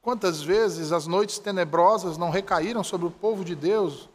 quantas 0.00 0.40
vezes 0.42 0.92
as 0.92 1.06
noites 1.06 1.38
tenebrosas 1.38 2.16
não 2.16 2.30
recaíram 2.30 2.84
sobre 2.84 3.06
o 3.06 3.10
povo 3.10 3.44
de 3.44 3.54
Deus? 3.54 4.08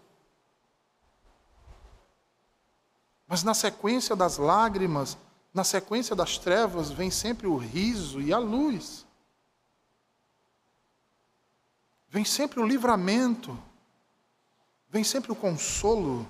Mas 3.28 3.43
na 3.43 3.53
sequência 3.53 4.15
das 4.15 4.38
lágrimas, 4.38 5.17
na 5.53 5.63
sequência 5.63 6.15
das 6.15 6.38
trevas, 6.38 6.89
vem 6.89 7.11
sempre 7.11 7.47
o 7.47 7.57
riso 7.57 8.21
e 8.21 8.32
a 8.32 8.38
luz. 8.38 9.05
Vem 12.07 12.24
sempre 12.24 12.59
o 12.59 12.65
livramento 12.65 13.57
vem 14.93 15.03
sempre 15.03 15.32
o 15.32 15.36
consolo. 15.36 16.30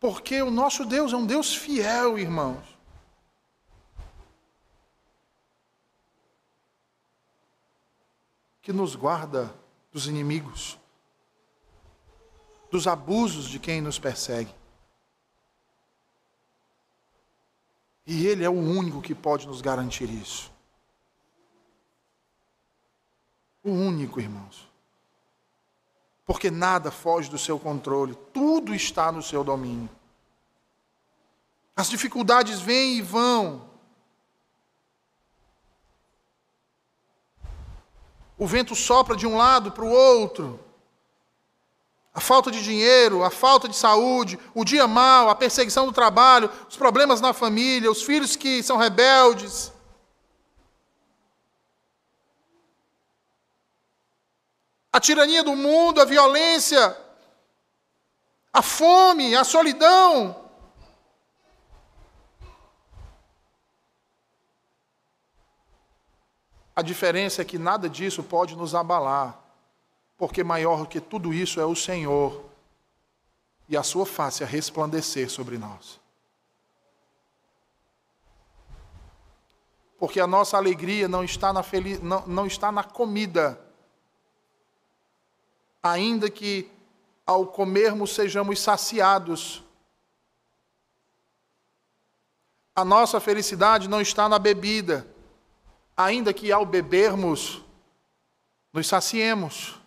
Porque 0.00 0.40
o 0.40 0.50
nosso 0.50 0.86
Deus 0.86 1.12
é 1.12 1.16
um 1.16 1.26
Deus 1.26 1.54
fiel, 1.54 2.18
irmãos. 2.18 2.64
Que 8.62 8.72
nos 8.72 8.96
guarda 8.96 9.54
dos 9.92 10.06
inimigos, 10.06 10.78
dos 12.70 12.86
abusos 12.86 13.46
de 13.46 13.58
quem 13.58 13.82
nos 13.82 13.98
persegue. 13.98 14.54
E 18.06 18.26
Ele 18.26 18.42
é 18.42 18.48
o 18.48 18.54
único 18.54 19.02
que 19.02 19.14
pode 19.14 19.46
nos 19.46 19.60
garantir 19.60 20.08
isso. 20.08 20.50
O 23.62 23.70
único, 23.70 24.18
irmãos. 24.18 24.69
Porque 26.30 26.48
nada 26.48 26.92
foge 26.92 27.28
do 27.28 27.36
seu 27.36 27.58
controle, 27.58 28.16
tudo 28.32 28.72
está 28.72 29.10
no 29.10 29.20
seu 29.20 29.42
domínio. 29.42 29.90
As 31.74 31.90
dificuldades 31.90 32.60
vêm 32.60 32.98
e 32.98 33.02
vão. 33.02 33.68
O 38.38 38.46
vento 38.46 38.76
sopra 38.76 39.16
de 39.16 39.26
um 39.26 39.36
lado 39.36 39.72
para 39.72 39.84
o 39.84 39.90
outro. 39.90 40.60
A 42.14 42.20
falta 42.20 42.48
de 42.48 42.62
dinheiro, 42.62 43.24
a 43.24 43.30
falta 43.30 43.68
de 43.68 43.74
saúde, 43.74 44.38
o 44.54 44.64
dia 44.64 44.86
mal, 44.86 45.28
a 45.28 45.34
perseguição 45.34 45.84
do 45.84 45.92
trabalho, 45.92 46.48
os 46.68 46.76
problemas 46.76 47.20
na 47.20 47.32
família, 47.32 47.90
os 47.90 48.04
filhos 48.04 48.36
que 48.36 48.62
são 48.62 48.76
rebeldes. 48.76 49.72
A 54.92 54.98
tirania 54.98 55.42
do 55.44 55.54
mundo, 55.54 56.00
a 56.00 56.04
violência, 56.04 56.96
a 58.52 58.62
fome, 58.62 59.36
a 59.36 59.44
solidão. 59.44 60.36
A 66.74 66.82
diferença 66.82 67.42
é 67.42 67.44
que 67.44 67.58
nada 67.58 67.88
disso 67.88 68.22
pode 68.22 68.56
nos 68.56 68.74
abalar, 68.74 69.38
porque 70.16 70.42
maior 70.42 70.86
que 70.86 71.00
tudo 71.00 71.32
isso 71.32 71.60
é 71.60 71.64
o 71.64 71.76
Senhor 71.76 72.44
e 73.68 73.76
a 73.76 73.82
sua 73.82 74.06
face 74.06 74.42
a 74.42 74.46
resplandecer 74.46 75.30
sobre 75.30 75.58
nós. 75.58 76.00
Porque 79.98 80.18
a 80.18 80.26
nossa 80.26 80.56
alegria 80.56 81.06
não 81.06 81.22
está 81.22 81.52
na, 81.52 81.62
não, 82.02 82.26
não 82.26 82.46
está 82.46 82.72
na 82.72 82.82
comida 82.82 83.60
ainda 85.82 86.30
que 86.30 86.70
ao 87.26 87.46
comermos 87.46 88.14
sejamos 88.14 88.60
saciados. 88.60 89.62
A 92.74 92.84
nossa 92.84 93.20
felicidade 93.20 93.88
não 93.88 94.00
está 94.00 94.28
na 94.28 94.38
bebida, 94.38 95.06
ainda 95.96 96.32
que 96.32 96.50
ao 96.50 96.64
bebermos 96.64 97.62
nos 98.72 98.86
saciemos. 98.86 99.78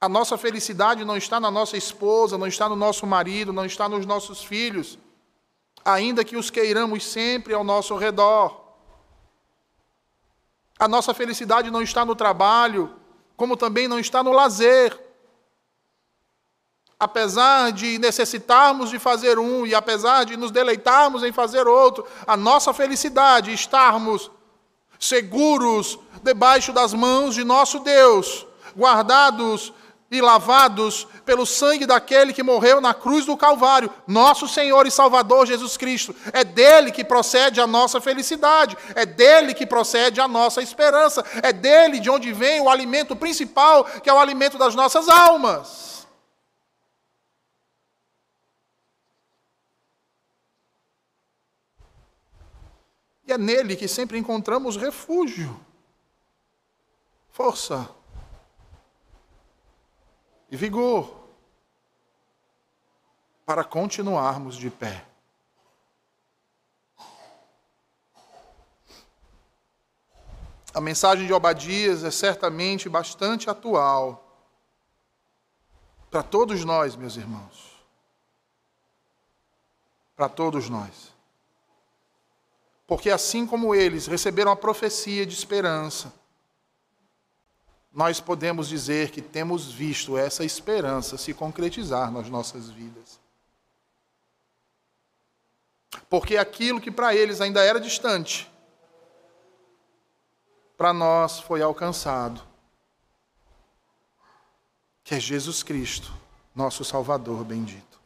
A 0.00 0.08
nossa 0.08 0.36
felicidade 0.36 1.04
não 1.04 1.16
está 1.16 1.40
na 1.40 1.50
nossa 1.50 1.76
esposa, 1.76 2.36
não 2.36 2.46
está 2.46 2.68
no 2.68 2.76
nosso 2.76 3.06
marido, 3.06 3.52
não 3.52 3.64
está 3.64 3.88
nos 3.88 4.04
nossos 4.04 4.44
filhos, 4.44 4.98
ainda 5.84 6.24
que 6.24 6.36
os 6.36 6.50
queiramos 6.50 7.04
sempre 7.06 7.54
ao 7.54 7.64
nosso 7.64 7.96
redor. 7.96 8.64
A 10.78 10.86
nossa 10.86 11.14
felicidade 11.14 11.70
não 11.70 11.80
está 11.80 12.04
no 12.04 12.14
trabalho, 12.14 12.94
como 13.36 13.56
também 13.56 13.86
não 13.86 13.98
está 13.98 14.22
no 14.22 14.32
lazer. 14.32 14.98
Apesar 16.98 17.72
de 17.72 17.98
necessitarmos 17.98 18.88
de 18.88 18.98
fazer 18.98 19.38
um 19.38 19.66
e 19.66 19.74
apesar 19.74 20.24
de 20.24 20.36
nos 20.36 20.50
deleitarmos 20.50 21.22
em 21.22 21.32
fazer 21.32 21.68
outro, 21.68 22.06
a 22.26 22.36
nossa 22.36 22.72
felicidade 22.72 23.52
estarmos 23.52 24.30
seguros 24.98 25.98
debaixo 26.22 26.72
das 26.72 26.94
mãos 26.94 27.34
de 27.34 27.44
nosso 27.44 27.80
Deus, 27.80 28.46
guardados 28.76 29.72
e 30.10 30.20
lavados 30.20 31.06
pelo 31.24 31.44
sangue 31.44 31.84
daquele 31.84 32.32
que 32.32 32.42
morreu 32.42 32.80
na 32.80 32.94
cruz 32.94 33.24
do 33.26 33.36
Calvário, 33.36 33.92
nosso 34.06 34.46
Senhor 34.46 34.86
e 34.86 34.90
Salvador 34.90 35.46
Jesus 35.46 35.76
Cristo. 35.76 36.14
É 36.32 36.44
dele 36.44 36.92
que 36.92 37.04
procede 37.04 37.60
a 37.60 37.66
nossa 37.66 38.00
felicidade, 38.00 38.76
é 38.94 39.04
dele 39.04 39.52
que 39.52 39.66
procede 39.66 40.20
a 40.20 40.28
nossa 40.28 40.62
esperança, 40.62 41.24
é 41.42 41.52
dele 41.52 41.98
de 41.98 42.08
onde 42.08 42.32
vem 42.32 42.60
o 42.60 42.70
alimento 42.70 43.16
principal, 43.16 43.84
que 43.84 44.08
é 44.08 44.12
o 44.12 44.18
alimento 44.18 44.56
das 44.56 44.74
nossas 44.74 45.08
almas. 45.08 46.06
E 53.26 53.32
é 53.32 53.38
nele 53.38 53.74
que 53.74 53.88
sempre 53.88 54.16
encontramos 54.16 54.76
refúgio, 54.76 55.58
força, 57.28 57.90
e 60.50 60.56
vigor 60.56 61.26
para 63.44 63.64
continuarmos 63.64 64.56
de 64.56 64.70
pé. 64.70 65.06
A 70.74 70.80
mensagem 70.80 71.26
de 71.26 71.32
Obadias 71.32 72.04
é 72.04 72.10
certamente 72.10 72.88
bastante 72.88 73.48
atual 73.48 74.22
para 76.10 76.22
todos 76.22 76.64
nós, 76.64 76.96
meus 76.96 77.16
irmãos. 77.16 77.74
Para 80.14 80.28
todos 80.28 80.68
nós. 80.68 81.14
Porque 82.86 83.10
assim 83.10 83.46
como 83.46 83.74
eles 83.74 84.06
receberam 84.06 84.50
a 84.52 84.56
profecia 84.56 85.26
de 85.26 85.34
esperança, 85.34 86.12
nós 87.96 88.20
podemos 88.20 88.68
dizer 88.68 89.10
que 89.10 89.22
temos 89.22 89.72
visto 89.72 90.18
essa 90.18 90.44
esperança 90.44 91.16
se 91.16 91.32
concretizar 91.32 92.12
nas 92.12 92.28
nossas 92.28 92.68
vidas. 92.68 93.18
Porque 96.06 96.36
aquilo 96.36 96.78
que 96.78 96.90
para 96.90 97.14
eles 97.16 97.40
ainda 97.40 97.64
era 97.64 97.80
distante, 97.80 98.52
para 100.76 100.92
nós 100.92 101.40
foi 101.40 101.62
alcançado. 101.62 102.42
Que 105.02 105.14
é 105.14 105.20
Jesus 105.20 105.62
Cristo, 105.62 106.12
nosso 106.54 106.84
Salvador 106.84 107.44
bendito. 107.44 107.98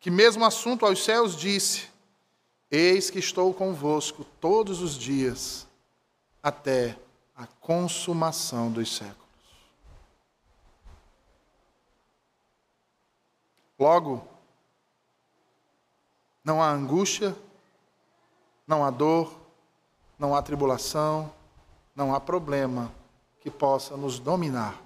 Que 0.00 0.10
mesmo 0.10 0.44
assunto 0.44 0.84
aos 0.84 1.04
céus 1.04 1.36
disse: 1.36 1.88
Eis 2.68 3.10
que 3.10 3.20
estou 3.20 3.54
convosco 3.54 4.24
todos 4.40 4.82
os 4.82 4.98
dias 4.98 5.67
até 6.48 6.98
a 7.36 7.46
consumação 7.46 8.70
dos 8.70 8.96
séculos. 8.96 9.28
Logo, 13.78 14.26
não 16.42 16.62
há 16.62 16.70
angústia, 16.70 17.36
não 18.66 18.84
há 18.84 18.90
dor, 18.90 19.32
não 20.18 20.34
há 20.34 20.42
tribulação, 20.42 21.32
não 21.94 22.14
há 22.14 22.20
problema 22.20 22.92
que 23.40 23.50
possa 23.50 23.96
nos 23.96 24.18
dominar. 24.18 24.80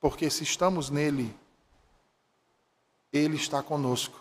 Porque 0.00 0.28
se 0.28 0.42
estamos 0.42 0.90
nele, 0.90 1.36
ele 3.12 3.36
está 3.36 3.62
conosco. 3.62 4.18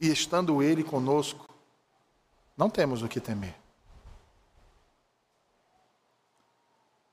E 0.00 0.10
estando 0.10 0.62
Ele 0.62 0.84
conosco, 0.84 1.48
não 2.56 2.68
temos 2.68 3.02
o 3.02 3.08
que 3.08 3.20
temer. 3.20 3.54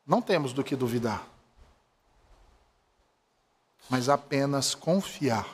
Não 0.05 0.21
temos 0.21 0.51
do 0.51 0.63
que 0.63 0.75
duvidar. 0.75 1.25
Mas 3.89 4.09
apenas 4.09 4.75
confiar. 4.75 5.47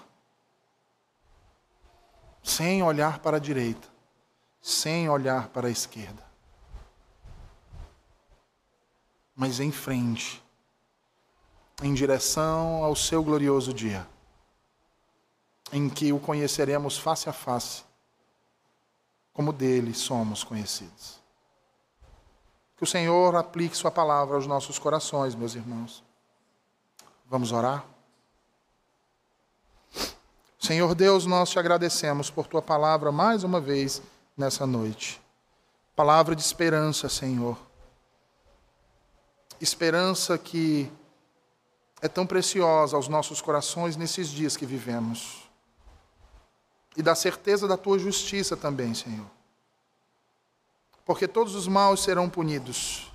Sem 2.43 2.82
olhar 2.82 3.19
para 3.19 3.38
a 3.38 3.39
direita, 3.39 3.88
sem 4.61 5.07
olhar 5.07 5.49
para 5.49 5.67
a 5.67 5.71
esquerda. 5.71 6.23
Mas 9.36 9.59
em 9.59 9.71
frente, 9.71 10.43
em 11.84 11.93
direção 11.93 12.84
ao 12.84 12.95
seu 12.95 13.23
glorioso 13.23 13.73
dia 13.73 14.07
em 15.72 15.89
que 15.89 16.11
o 16.11 16.20
conheceremos 16.20 16.97
face 16.97 17.30
a 17.30 17.34
face, 17.34 17.84
como 19.34 19.53
dele 19.53 19.93
somos 19.93 20.43
conhecidos. 20.43 21.20
Que 22.76 22.84
o 22.84 22.88
Senhor 22.88 23.36
aplique 23.36 23.76
Sua 23.76 23.91
palavra 23.91 24.36
aos 24.36 24.47
nossos 24.47 24.80
corações, 24.80 25.36
meus 25.36 25.53
irmãos. 25.55 26.03
Vamos 27.28 27.51
orar? 27.51 27.86
Senhor 30.57 30.93
Deus, 30.95 31.26
nós 31.26 31.49
te 31.49 31.59
agradecemos 31.59 32.30
por 32.30 32.47
Tua 32.47 32.61
palavra 32.61 33.11
mais 33.11 33.43
uma 33.43 33.59
vez 33.59 34.01
nessa 34.36 34.65
noite. 34.65 35.22
Palavra 35.95 36.36
de 36.36 36.41
esperança, 36.41 37.09
Senhor. 37.09 37.57
Esperança 39.59 40.38
que 40.38 40.91
é 42.01 42.07
tão 42.07 42.26
preciosa 42.26 42.95
aos 42.95 43.07
nossos 43.07 43.41
corações 43.41 43.97
nesses 43.97 44.30
dias 44.30 44.55
que 44.55 44.65
vivemos. 44.65 45.39
E 47.00 47.02
da 47.02 47.16
certeza 47.16 47.66
da 47.66 47.78
tua 47.78 47.97
justiça 47.97 48.58
também, 48.58 48.93
Senhor. 48.93 49.26
Porque 51.06 51.30
todos 51.30 51.56
os 51.56 51.66
maus 51.66 52.04
serão 52.04 52.30
punidos, 52.30 53.10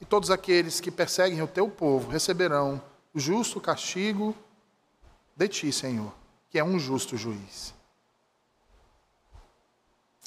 e 0.00 0.04
todos 0.04 0.32
aqueles 0.32 0.80
que 0.80 0.90
perseguem 0.90 1.40
o 1.40 1.46
teu 1.46 1.68
povo 1.68 2.10
receberão 2.10 2.82
o 3.14 3.20
justo 3.20 3.60
castigo 3.60 4.34
de 5.36 5.46
ti, 5.46 5.72
Senhor, 5.72 6.12
que 6.50 6.58
é 6.58 6.64
um 6.64 6.76
justo 6.76 7.16
juiz. 7.16 7.72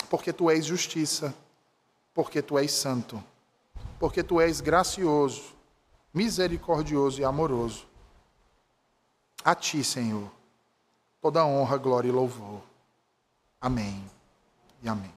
Porque 0.09 0.31
tu 0.31 0.49
és 0.49 0.65
justiça, 0.65 1.35
porque 2.13 2.41
tu 2.41 2.57
és 2.57 2.71
santo, 2.71 3.21
porque 3.99 4.23
tu 4.23 4.39
és 4.39 4.61
gracioso, 4.61 5.53
misericordioso 6.13 7.19
e 7.19 7.25
amoroso. 7.25 7.85
A 9.43 9.53
ti, 9.53 9.83
Senhor, 9.83 10.31
toda 11.21 11.45
honra, 11.45 11.75
glória 11.75 12.07
e 12.07 12.13
louvor. 12.13 12.66
Amém 13.59 14.03
e 14.83 14.87
amém. 14.89 15.11